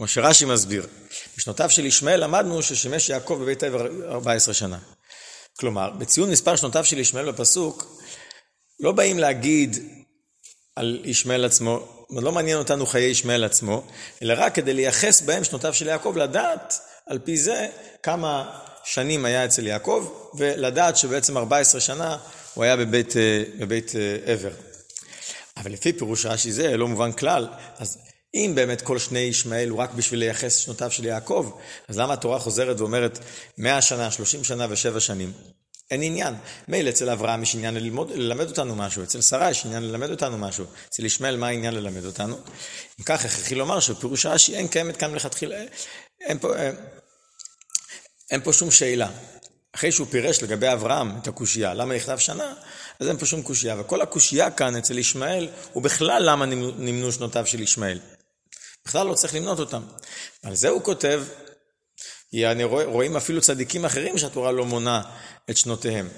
כמו 0.00 0.08
שרש"י 0.08 0.44
מסביר, 0.44 0.86
בשנותיו 1.36 1.70
של 1.70 1.86
ישמעאל 1.86 2.24
למדנו 2.24 2.62
ששימש 2.62 3.08
יעקב 3.08 3.38
בבית 3.42 3.62
העבר 3.62 3.86
14 4.10 4.54
שנה. 4.54 4.78
כלומר, 5.58 5.90
בציון 5.90 6.30
מספר 6.30 6.56
שנותיו 6.56 6.84
של 6.84 6.98
ישמעאל 6.98 7.30
בפסוק, 7.30 8.00
לא 8.80 8.92
באים 8.92 9.18
להגיד 9.18 9.76
על 10.76 11.02
ישמעאל 11.04 11.44
עצמו, 11.44 12.06
לא 12.10 12.32
מעניין 12.32 12.58
אותנו 12.58 12.86
חיי 12.86 13.04
ישמעאל 13.04 13.44
עצמו, 13.44 13.82
אלא 14.22 14.34
רק 14.36 14.54
כדי 14.54 14.74
לייחס 14.74 15.20
בהם 15.20 15.44
שנותיו 15.44 15.74
של 15.74 15.86
יעקב, 15.86 16.14
לדעת 16.16 16.74
על 17.06 17.18
פי 17.18 17.36
זה 17.36 17.68
כמה 18.02 18.58
שנים 18.84 19.24
היה 19.24 19.44
אצל 19.44 19.66
יעקב, 19.66 20.12
ולדעת 20.38 20.96
שבעצם 20.96 21.36
14 21.36 21.80
שנה 21.80 22.16
הוא 22.54 22.64
היה 22.64 22.76
בבית, 22.76 23.16
אה, 23.16 23.42
בבית 23.58 23.92
אה, 23.96 24.32
עבר. 24.32 24.52
אבל 25.56 25.72
לפי 25.72 25.92
פירוש 25.92 26.26
רש"י 26.26 26.52
זה 26.52 26.76
לא 26.76 26.88
מובן 26.88 27.12
כלל, 27.12 27.48
אז 27.78 27.98
אם 28.34 28.52
באמת 28.54 28.82
כל 28.82 28.98
שני 28.98 29.18
ישמעאל 29.18 29.68
הוא 29.68 29.78
רק 29.78 29.90
בשביל 29.94 30.20
לייחס 30.20 30.56
שנותיו 30.56 30.90
של 30.90 31.04
יעקב, 31.04 31.50
אז 31.88 31.98
למה 31.98 32.12
התורה 32.12 32.38
חוזרת 32.38 32.80
ואומרת 32.80 33.18
100 33.58 33.82
שנה, 33.82 34.10
30 34.10 34.44
שנה 34.44 34.66
ושבע 34.70 35.00
שנים? 35.00 35.32
אין 35.90 36.02
עניין. 36.02 36.34
מילא 36.68 36.90
אצל 36.90 37.10
אברהם 37.10 37.42
יש 37.42 37.54
עניין 37.54 37.74
ללמוד, 37.74 38.10
ללמד 38.10 38.48
אותנו 38.48 38.76
משהו, 38.76 39.02
אצל 39.02 39.20
שרה 39.20 39.50
יש 39.50 39.66
עניין 39.66 39.82
ללמד 39.82 40.10
אותנו 40.10 40.38
משהו, 40.38 40.64
אצל 40.88 41.04
ישמעאל 41.04 41.36
מה 41.36 41.48
העניין 41.48 41.74
ללמד 41.74 42.04
אותנו? 42.04 42.36
אם 43.00 43.04
כך, 43.04 43.24
הכרחי 43.24 43.54
לומר 43.54 43.80
שפירוש 43.80 44.26
רש"י 44.26 44.56
אין 44.56 44.68
קיימת 44.68 44.96
כאן 44.96 45.12
מלכתחילה, 45.12 45.56
אין 45.56 45.68
אין, 46.20 46.38
אין 48.30 48.40
פה 48.42 48.52
שום 48.52 48.70
שאלה. 48.70 49.08
אחרי 49.72 49.92
שהוא 49.92 50.06
פירש 50.10 50.42
לגבי 50.42 50.72
אברהם 50.72 51.18
את 51.22 51.26
הקושייה, 51.28 51.74
למה 51.74 51.94
נכתב 51.94 52.18
שנה, 52.18 52.54
אז 53.00 53.08
אין 53.08 53.18
פה 53.18 53.26
שום 53.26 53.42
קושייה. 53.42 53.80
וכל 53.80 54.00
הקושייה 54.00 54.50
כאן 54.50 54.76
אצל 54.76 54.98
ישמעאל, 54.98 55.48
הוא 55.72 55.82
בכלל 55.82 56.22
למה 56.30 56.46
נמנו 56.46 57.12
שנותיו 57.12 57.46
של 57.46 57.60
ישמעאל. 57.60 57.98
בכלל 58.84 59.06
לא 59.06 59.14
צריך 59.14 59.34
למנות 59.34 59.58
אותם. 59.58 59.82
על 60.42 60.54
זה 60.54 60.68
הוא 60.68 60.84
כותב, 60.84 61.24
יעני 62.32 62.64
רואים 62.64 63.16
אפילו 63.16 63.40
צדיקים 63.40 63.84
אחרים 63.84 64.18
שהתורה 64.18 64.52
לא 64.52 64.64
מונה 64.64 65.02
את 65.50 65.56
שנותיהם. 65.56 66.08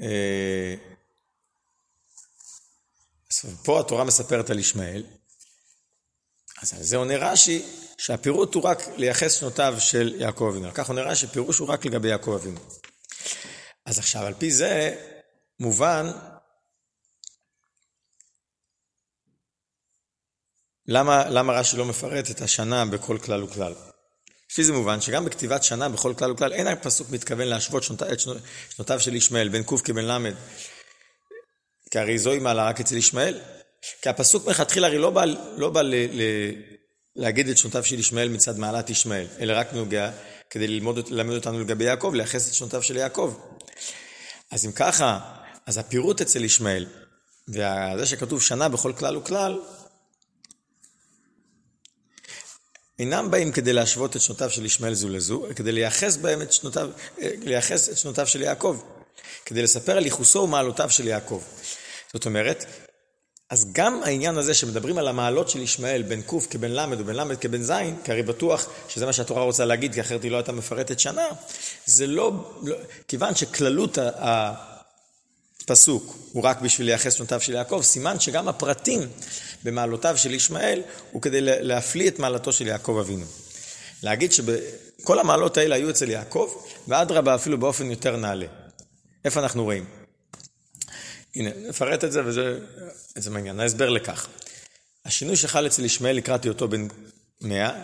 אה, 0.00 0.74
פה 3.64 3.80
התורה 3.80 4.04
מספרת 4.04 4.50
על 4.50 4.58
ישמעאל, 4.58 5.04
אז 6.62 6.74
על 6.74 6.82
זה 6.82 6.96
עונה 6.96 7.16
רש"י, 7.16 7.62
שהפירוט 7.98 8.54
הוא 8.54 8.62
רק 8.62 8.88
לייחס 8.96 9.32
שנותיו 9.32 9.74
של 9.78 10.14
יעקב 10.18 10.52
אבינו. 10.52 10.74
כך 10.74 10.88
עונה 10.88 11.02
רש"י, 11.02 11.26
פירוש 11.26 11.58
הוא 11.58 11.68
רק 11.68 11.84
לגבי 11.84 12.08
יעקב 12.08 12.38
אבינו. 12.40 12.60
אז 13.86 13.98
עכשיו, 13.98 14.22
על 14.22 14.34
פי 14.38 14.50
זה, 14.50 14.96
מובן 15.60 16.10
למה, 20.88 21.28
למה 21.28 21.52
רש"י 21.52 21.76
לא 21.76 21.84
מפרט 21.84 22.30
את 22.30 22.40
השנה 22.40 22.84
בכל 22.84 23.18
כלל 23.18 23.42
וכלל? 23.42 23.72
לפי 24.50 24.64
זה 24.64 24.72
מובן 24.72 25.00
שגם 25.00 25.24
בכתיבת 25.24 25.64
שנה 25.64 25.88
בכל 25.88 26.14
כלל 26.18 26.32
וכלל 26.32 26.52
אין 26.52 26.66
הפסוק 26.66 27.10
מתכוון 27.10 27.48
להשוות 27.48 27.82
שנות, 27.82 28.02
את 28.02 28.20
שנותיו 28.74 29.00
של 29.00 29.14
ישמעאל 29.14 29.48
בין 29.48 29.62
ק' 29.62 29.80
כבן 29.84 30.04
ל', 30.04 30.32
כי 31.90 31.98
הרי 31.98 32.18
זוהי 32.18 32.38
מעלה 32.38 32.68
רק 32.68 32.80
אצל 32.80 32.96
ישמעאל. 32.96 33.40
כי 34.02 34.08
הפסוק 34.08 34.46
מלכתחילה 34.46 34.86
הרי 34.86 34.98
לא 34.98 35.10
בא, 35.10 35.24
לא 35.56 35.70
בא 35.70 35.82
ל, 35.82 35.94
ל, 35.94 36.22
להגיד 37.16 37.48
את 37.48 37.58
שנותיו 37.58 37.84
של 37.84 37.98
ישמעאל 37.98 38.28
מצד 38.28 38.58
מעלת 38.58 38.90
ישמעאל, 38.90 39.26
אלא 39.40 39.52
רק 39.56 39.72
נוגע 39.72 40.10
כדי 40.50 40.66
ללמוד, 40.66 41.08
ללמד 41.08 41.34
אותנו 41.34 41.60
לגבי 41.60 41.84
יעקב, 41.84 42.12
לייחס 42.14 42.48
את 42.48 42.54
שנותיו 42.54 42.82
של 42.82 42.96
יעקב. 42.96 43.34
אז 44.50 44.66
אם 44.66 44.72
ככה, 44.72 45.18
אז 45.66 45.78
הפירוט 45.78 46.20
אצל 46.20 46.44
ישמעאל, 46.44 46.86
וזה 47.48 48.06
שכתוב 48.06 48.42
שנה 48.42 48.68
בכל 48.68 48.92
כלל 48.92 49.16
וכלל, 49.16 49.58
אינם 52.98 53.30
באים 53.30 53.52
כדי 53.52 53.72
להשוות 53.72 54.16
את 54.16 54.20
שנותיו 54.20 54.50
של 54.50 54.64
ישמעאל 54.64 54.94
זו 54.94 55.08
לזו, 55.08 55.46
כדי 55.56 55.72
לייחס 55.72 56.16
בהם 56.16 56.42
את 56.42 56.52
שנותיו, 56.52 56.90
אה, 57.22 57.30
לייחס 57.42 57.88
את 57.88 57.98
שנותיו 57.98 58.26
של 58.26 58.42
יעקב, 58.42 58.80
כדי 59.44 59.62
לספר 59.62 59.96
על 59.96 60.04
ייחוסו 60.04 60.38
ומעלותיו 60.38 60.90
של 60.90 61.06
יעקב. 61.06 61.42
זאת 62.12 62.26
אומרת, 62.26 62.64
אז 63.50 63.72
גם 63.72 64.00
העניין 64.04 64.38
הזה 64.38 64.54
שמדברים 64.54 64.98
על 64.98 65.08
המעלות 65.08 65.48
של 65.48 65.62
ישמעאל 65.62 66.02
בין 66.02 66.22
ק' 66.22 66.50
כבן 66.50 66.70
ל' 66.70 66.94
ובין 66.98 67.16
ל' 67.16 67.36
כבן 67.40 67.62
ז', 67.62 67.72
כי 68.04 68.12
הרי 68.12 68.22
בטוח 68.22 68.66
שזה 68.88 69.06
מה 69.06 69.12
שהתורה 69.12 69.42
רוצה 69.42 69.64
להגיד, 69.64 69.94
כי 69.94 70.00
אחרת 70.00 70.22
היא 70.22 70.30
לא 70.30 70.36
הייתה 70.36 70.52
מפרטת 70.52 71.00
שנה, 71.00 71.26
זה 71.86 72.06
לא, 72.06 72.32
לא 72.62 72.76
כיוון 73.08 73.34
שכללות 73.34 73.98
הפסוק 75.64 76.16
הוא 76.32 76.42
רק 76.42 76.60
בשביל 76.60 76.86
לייחס 76.86 77.12
שנותיו 77.12 77.40
של 77.40 77.52
יעקב, 77.52 77.80
סימן 77.82 78.20
שגם 78.20 78.48
הפרטים 78.48 79.00
במעלותיו 79.64 80.16
של 80.16 80.34
ישמעאל 80.34 80.82
הוא 81.12 81.22
כדי 81.22 81.40
להפליא 81.40 82.08
את 82.08 82.18
מעלתו 82.18 82.52
של 82.52 82.66
יעקב 82.66 82.98
אבינו. 83.00 83.24
להגיד 84.02 84.32
שכל 84.32 85.18
המעלות 85.18 85.56
האלה 85.56 85.74
היו 85.74 85.90
אצל 85.90 86.10
יעקב, 86.10 86.54
ואדרבה 86.88 87.34
אפילו 87.34 87.58
באופן 87.58 87.90
יותר 87.90 88.16
נעלה. 88.16 88.46
איפה 89.24 89.40
אנחנו 89.40 89.64
רואים? 89.64 89.84
הנה, 91.36 91.50
נפרט 91.68 92.04
את 92.04 92.12
זה 92.12 92.22
וזה 92.24 93.30
מעניין. 93.30 93.60
ההסבר 93.60 93.88
לכך. 93.88 94.28
השינוי 95.04 95.36
שחל 95.36 95.66
אצל 95.66 95.84
ישמעאל 95.84 96.16
לקראת 96.16 96.44
היותו 96.44 96.68
בן 96.68 96.88
מאה, 97.40 97.82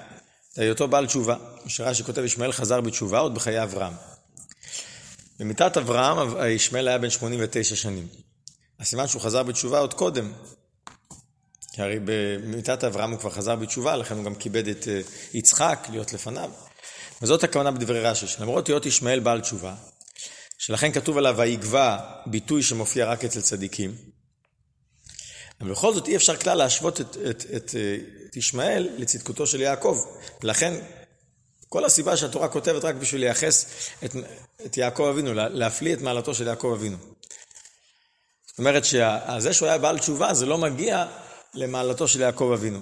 זה 0.55 0.63
היותו 0.63 0.89
בעל 0.89 1.07
תשובה. 1.07 1.37
שרש"י 1.67 2.05
כותב, 2.05 2.25
ישמעאל 2.25 2.53
חזר 2.53 2.81
בתשובה 2.81 3.19
עוד 3.19 3.35
בחיי 3.35 3.63
אברהם. 3.63 3.93
במיתת 5.39 5.77
אברהם, 5.77 6.47
ישמעאל 6.47 6.89
היה 6.89 6.99
בן 6.99 7.11
89 7.11 7.77
שנים. 7.77 8.09
הסימן 8.81 9.09
שהוא 9.09 9.23
חזר 9.23 9.43
בתשובה 9.43 9.79
עוד 9.79 9.95
קודם. 9.95 10.33
כי 11.73 11.83
הרי 11.83 11.99
במיתת 12.05 12.85
אברהם 12.85 13.11
הוא 13.11 13.19
כבר 13.19 13.31
חזר 13.31 13.57
בתשובה, 13.57 13.97
לכן 13.97 14.17
הוא 14.17 14.25
גם 14.25 14.35
כיבד 14.35 14.69
את 14.69 14.89
אה, 14.89 15.01
יצחק 15.35 15.87
להיות 15.91 16.13
לפניו. 16.13 16.51
וזאת 17.23 17.45
הכוונה 17.45 17.71
בדברי 17.71 18.01
רש"י, 18.01 18.27
שלמרות 18.27 18.69
היות 18.69 18.87
ישמעאל 18.87 19.21
בעל 19.21 19.41
תשובה, 19.41 19.75
שלכן 20.59 20.93
כתוב 20.93 21.19
עליו 21.19 21.35
ויגבע 21.39 21.99
ביטוי 22.27 22.63
שמופיע 22.63 23.07
רק 23.07 23.25
אצל 23.25 23.41
צדיקים, 23.41 23.95
אבל 25.61 25.71
בכל 25.71 25.95
זאת 25.95 26.09
אי 26.09 26.17
אפשר 26.17 26.37
כלל 26.37 26.59
להשוות 26.59 27.01
את, 27.01 27.17
את, 27.31 27.47
את, 27.57 27.75
אה, 27.75 27.97
את 28.27 28.37
ישמעאל 28.37 28.89
לצדקותו 28.97 29.47
של 29.47 29.61
יעקב. 29.61 30.05
לכן 30.43 30.75
כל 31.69 31.85
הסיבה 31.85 32.17
שהתורה 32.17 32.49
כותבת 32.49 32.85
רק 32.85 32.95
בשביל 32.95 33.21
לייחס 33.21 33.67
את, 34.05 34.13
את 34.67 34.77
יעקב 34.77 35.09
אבינו, 35.13 35.35
להפליא 35.35 35.95
את 35.95 36.01
מעלתו 36.01 36.35
של 36.35 36.47
יעקב 36.47 36.73
אבינו. 36.77 36.97
זאת 38.47 38.59
אומרת 38.59 38.85
שזה 38.85 39.53
שהוא 39.53 39.69
היה 39.69 39.79
בעל 39.79 39.99
תשובה 39.99 40.35
זה 40.35 40.47
לא 40.47 40.59
מגיע 40.59 41.07
למעלתו 41.55 42.09
של 42.09 42.21
יעקב 42.21 42.51
אבינו. 42.55 42.81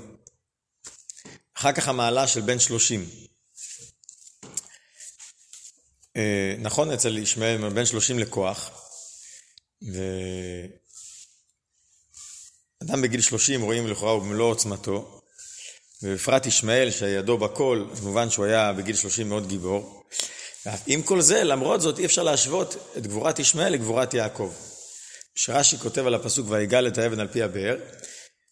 אחר 1.56 1.72
כך 1.72 1.88
המעלה 1.88 2.26
של 2.26 2.40
בן 2.40 2.58
שלושים. 2.58 3.08
אה, 6.16 6.54
נכון 6.58 6.90
אצל 6.90 7.18
ישמעאל 7.18 7.68
בן 7.68 7.86
שלושים 7.86 8.18
לכוח, 8.18 8.70
ואדם 12.82 13.02
בגיל 13.02 13.20
שלושים 13.20 13.62
רואים 13.62 13.86
לכאורה 13.86 14.12
הוא 14.12 14.22
במלוא 14.22 14.50
עוצמתו, 14.50 15.15
ובפרט 16.02 16.46
ישמעאל 16.46 16.90
שידו 16.90 17.38
בכל, 17.38 17.84
כמובן 18.00 18.30
שהוא 18.30 18.44
היה 18.44 18.72
בגיל 18.72 18.96
שלושים 18.96 19.28
מאוד 19.28 19.48
גיבור. 19.48 20.02
עם 20.86 21.02
כל 21.02 21.20
זה, 21.20 21.44
למרות 21.44 21.80
זאת, 21.80 21.98
אי 21.98 22.04
אפשר 22.04 22.22
להשוות 22.22 22.76
את 22.96 23.06
גבורת 23.06 23.38
ישמעאל 23.38 23.72
לגבורת 23.72 24.14
יעקב. 24.14 24.52
שרש"י 25.34 25.78
כותב 25.78 26.06
על 26.06 26.14
הפסוק 26.14 26.46
ויגל 26.50 26.86
את 26.86 26.98
האבן 26.98 27.20
על 27.20 27.28
פי 27.28 27.42
הבאר, 27.42 27.76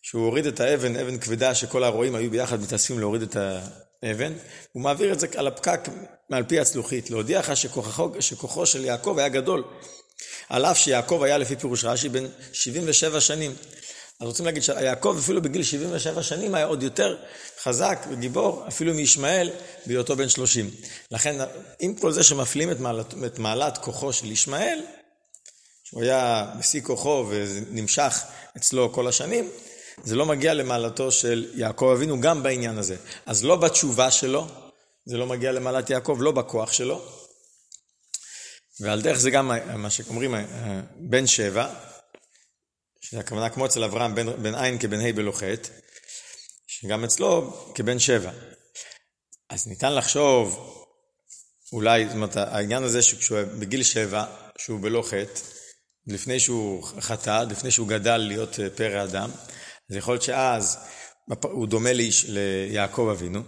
שהוא 0.02 0.24
הוריד 0.24 0.46
את 0.46 0.60
האבן, 0.60 0.96
אבן 0.96 1.18
כבדה 1.18 1.54
שכל 1.54 1.84
הרועים 1.84 2.14
היו 2.14 2.30
ביחד 2.30 2.60
מתאספים 2.60 2.98
להוריד 2.98 3.22
את 3.22 3.36
האבן, 4.02 4.32
הוא 4.72 4.82
מעביר 4.82 5.12
את 5.12 5.20
זה 5.20 5.26
על 5.36 5.46
הפקק 5.46 5.80
מעל 6.30 6.44
פי 6.44 6.60
הצלוחית, 6.60 7.10
להודיע 7.10 7.38
לך 7.38 7.56
שכוחו, 7.56 8.10
שכוחו 8.20 8.66
של 8.66 8.84
יעקב 8.84 9.14
היה 9.18 9.28
גדול. 9.28 9.64
על 10.48 10.64
אף 10.64 10.78
שיעקב 10.78 11.22
היה 11.22 11.38
לפי 11.38 11.56
פירוש 11.56 11.84
רש"י 11.84 12.08
בן 12.08 12.24
77 12.52 13.20
שנים. 13.20 13.54
אז 14.20 14.26
רוצים 14.26 14.46
להגיד 14.46 14.62
שיעקב 14.62 15.16
אפילו 15.20 15.42
בגיל 15.42 15.62
77 15.62 16.22
שנים 16.22 16.54
היה 16.54 16.66
עוד 16.66 16.82
יותר 16.82 17.16
חזק 17.62 18.06
וגיבור 18.10 18.64
אפילו 18.68 18.94
מישמעאל 18.94 19.50
בהיותו 19.86 20.16
בן 20.16 20.28
30. 20.28 20.70
לכן 21.10 21.36
עם 21.80 21.94
כל 21.94 22.12
זה 22.12 22.22
שמפלים 22.22 22.70
את 22.70 22.80
מעלת, 22.80 23.14
את 23.26 23.38
מעלת 23.38 23.78
כוחו 23.78 24.12
של 24.12 24.32
ישמעאל, 24.32 24.80
שהוא 25.84 26.02
היה 26.02 26.46
בשיא 26.58 26.80
כוחו 26.80 27.26
ונמשך 27.28 28.22
אצלו 28.56 28.92
כל 28.92 29.08
השנים, 29.08 29.50
זה 30.04 30.16
לא 30.16 30.26
מגיע 30.26 30.54
למעלתו 30.54 31.12
של 31.12 31.50
יעקב 31.54 31.90
אבינו 31.96 32.20
גם 32.20 32.42
בעניין 32.42 32.78
הזה. 32.78 32.96
אז 33.26 33.44
לא 33.44 33.56
בתשובה 33.56 34.10
שלו, 34.10 34.46
זה 35.06 35.16
לא 35.16 35.26
מגיע 35.26 35.52
למעלת 35.52 35.90
יעקב, 35.90 36.18
לא 36.20 36.30
בכוח 36.30 36.72
שלו. 36.72 37.02
ועל 38.80 39.02
דרך 39.02 39.18
זה 39.18 39.30
גם 39.30 39.50
מה 39.76 39.90
שאומרים 39.90 40.34
בן 40.96 41.26
שבע, 41.26 41.74
שזה 43.04 43.20
הכוונה 43.20 43.50
כמו 43.50 43.66
אצל 43.66 43.84
אברהם, 43.84 44.14
בן, 44.14 44.42
בן 44.42 44.54
עין 44.54 44.78
כבן 44.78 45.00
ה' 45.00 45.12
בלא 45.12 45.32
חטא, 45.32 45.68
שגם 46.66 47.04
אצלו 47.04 47.56
כבן 47.74 47.98
שבע. 47.98 48.30
אז 49.48 49.66
ניתן 49.66 49.94
לחשוב, 49.94 50.74
אולי, 51.72 52.06
זאת 52.06 52.14
אומרת, 52.14 52.36
העניין 52.36 52.82
הזה 52.82 53.02
שכשהוא 53.02 53.38
בגיל 53.58 53.82
שבע, 53.82 54.24
שהוא 54.58 54.80
בלא 54.80 55.02
חטא, 55.02 55.40
לפני 56.06 56.40
שהוא 56.40 56.84
חטא, 57.00 57.44
לפני 57.50 57.70
שהוא 57.70 57.88
גדל 57.88 58.16
להיות 58.16 58.60
אה, 58.60 58.70
פרא 58.70 59.04
אדם, 59.04 59.30
אז 59.90 59.96
יכול 59.96 60.14
להיות 60.14 60.22
שאז 60.22 60.78
הוא 61.42 61.66
דומה 61.66 61.92
ליש, 61.92 62.26
ליעקב 62.28 63.08
אבינו. 63.12 63.42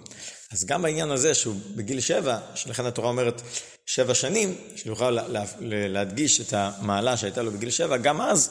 אז 0.52 0.64
גם 0.64 0.82
בעניין 0.82 1.10
הזה 1.10 1.34
שהוא 1.34 1.56
בגיל 1.76 2.00
שבע, 2.00 2.38
שלכן 2.54 2.86
התורה 2.86 3.08
אומרת 3.08 3.42
שבע 3.86 4.14
שנים, 4.14 4.58
שיוכל 4.76 5.10
לה, 5.10 5.44
להדגיש 5.60 6.40
את 6.40 6.52
המעלה 6.52 7.16
שהייתה 7.16 7.42
לו 7.42 7.52
בגיל 7.52 7.70
שבע, 7.70 7.96
גם 7.96 8.20
אז 8.20 8.50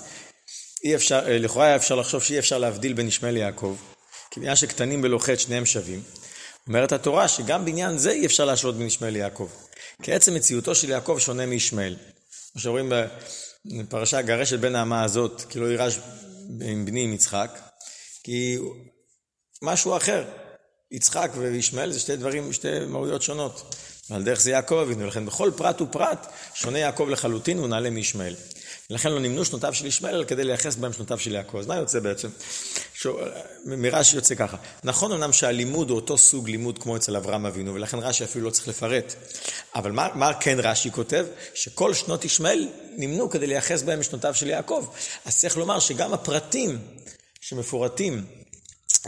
אי 0.85 0.95
אפשר, 0.95 1.19
אה, 1.27 1.37
לכאורה 1.37 1.65
היה 1.65 1.75
אפשר 1.75 1.95
לחשוב 1.95 2.23
שאי 2.23 2.39
אפשר 2.39 2.57
להבדיל 2.57 2.93
בין 2.93 3.07
ישמעאל 3.07 3.33
ליעקב, 3.33 3.75
כי 4.31 4.39
בגלל 4.39 4.55
שקטנים 4.55 5.01
בלוחת 5.01 5.39
שניהם 5.39 5.65
שווים. 5.65 6.01
אומרת 6.67 6.91
התורה 6.91 7.27
שגם 7.27 7.65
בעניין 7.65 7.97
זה 7.97 8.11
אי 8.11 8.25
אפשר 8.25 8.45
להשוות 8.45 8.77
בין 8.77 8.87
ישמעאל 8.87 9.13
ליעקב. 9.13 9.49
כי 10.03 10.13
עצם 10.13 10.33
מציאותו 10.33 10.75
של 10.75 10.89
יעקב 10.89 11.17
שונה 11.19 11.45
מישמעאל. 11.45 11.95
כמו 12.51 12.61
שאומרים 12.61 12.91
בפרשה 13.65 14.21
גרשת 14.21 14.59
בן 14.59 14.75
האמה 14.75 15.03
הזאת, 15.03 15.41
כי 15.49 15.59
לא 15.59 15.65
יירש 15.65 15.99
עם 16.61 16.85
בני 16.85 17.03
עם 17.03 17.13
יצחק, 17.13 17.59
כי 18.23 18.57
משהו 19.61 19.97
אחר. 19.97 20.25
יצחק 20.91 21.31
וישמעאל 21.37 21.91
זה 21.91 21.99
שתי 21.99 22.15
דברים, 22.15 22.53
שתי 22.53 22.79
מהויות 22.87 23.21
שונות. 23.21 23.75
ועל 24.09 24.23
דרך 24.23 24.41
זה 24.41 24.51
יעקב 24.51 24.75
אבינו, 24.75 25.07
לכן 25.07 25.25
בכל 25.25 25.51
פרט 25.55 25.81
ופרט 25.81 26.27
שונה 26.53 26.79
יעקב 26.79 27.07
לחלוטין 27.09 27.57
והוא 27.57 27.69
נעלה 27.69 27.89
מישמעאל. 27.89 28.35
ולכן 28.89 29.11
לא 29.11 29.19
נמנו 29.19 29.45
שנותיו 29.45 29.73
של 29.73 29.85
ישמעאל, 29.85 30.23
כדי 30.23 30.43
לייחס 30.43 30.75
בהם 30.75 30.93
שנותיו 30.93 31.19
של 31.19 31.31
יעקב. 31.31 31.57
אז 31.57 31.67
מה 31.67 31.75
יוצא 31.75 31.99
בעצם? 31.99 32.29
מרש"י 33.65 34.15
יוצא 34.15 34.35
ככה. 34.35 34.57
נכון 34.83 35.11
אמנם 35.11 35.33
שהלימוד 35.33 35.89
הוא 35.89 35.95
אותו 35.95 36.17
סוג 36.17 36.49
לימוד 36.49 36.79
כמו 36.79 36.95
אצל 36.95 37.15
אברהם 37.15 37.45
אבינו, 37.45 37.73
ולכן 37.73 37.99
רש"י 37.99 38.23
אפילו 38.23 38.45
לא 38.45 38.49
צריך 38.49 38.67
לפרט. 38.67 39.15
אבל 39.75 39.91
מה, 39.91 40.07
מה 40.15 40.33
כן 40.33 40.57
רש"י 40.59 40.91
כותב? 40.91 41.25
שכל 41.53 41.93
שנות 41.93 42.25
ישמעאל 42.25 42.67
נמנו 42.97 43.29
כדי 43.29 43.47
לייחס 43.47 43.81
בהם 43.81 44.03
שנותיו 44.03 44.33
של 44.35 44.49
יעקב. 44.49 44.87
אז 45.25 45.37
צריך 45.37 45.57
לומר 45.57 45.79
שגם 45.79 46.13
הפרטים 46.13 46.79
שמפורטים 47.41 48.25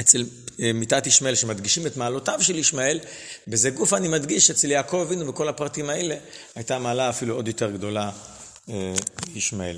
אצל 0.02 0.26
אה, 0.60 0.74
מיתת 0.74 1.08
ישמעאל, 1.08 1.36
שמדגישים 1.36 1.88
את 1.88 1.98
מעלותיו 1.98 2.38
של 2.42 2.56
ישמעאל, 2.56 3.00
בזה 3.48 3.70
גוף 3.70 3.94
אני 3.94 4.08
מדגיש 4.08 4.52
אצל 4.52 4.72
יעקב 4.72 4.98
אבינו 5.08 5.34
בכל 5.34 5.50
הפרטים 5.50 5.90
האלה, 5.90 6.16
הייתה 6.56 6.80
מעלה 6.80 7.10
אפילו 7.10 7.36
עוד 7.36 7.48
יותר 7.48 7.72
גדולה 7.72 8.12
אה, 8.69 8.93
ישמעאל. 9.36 9.77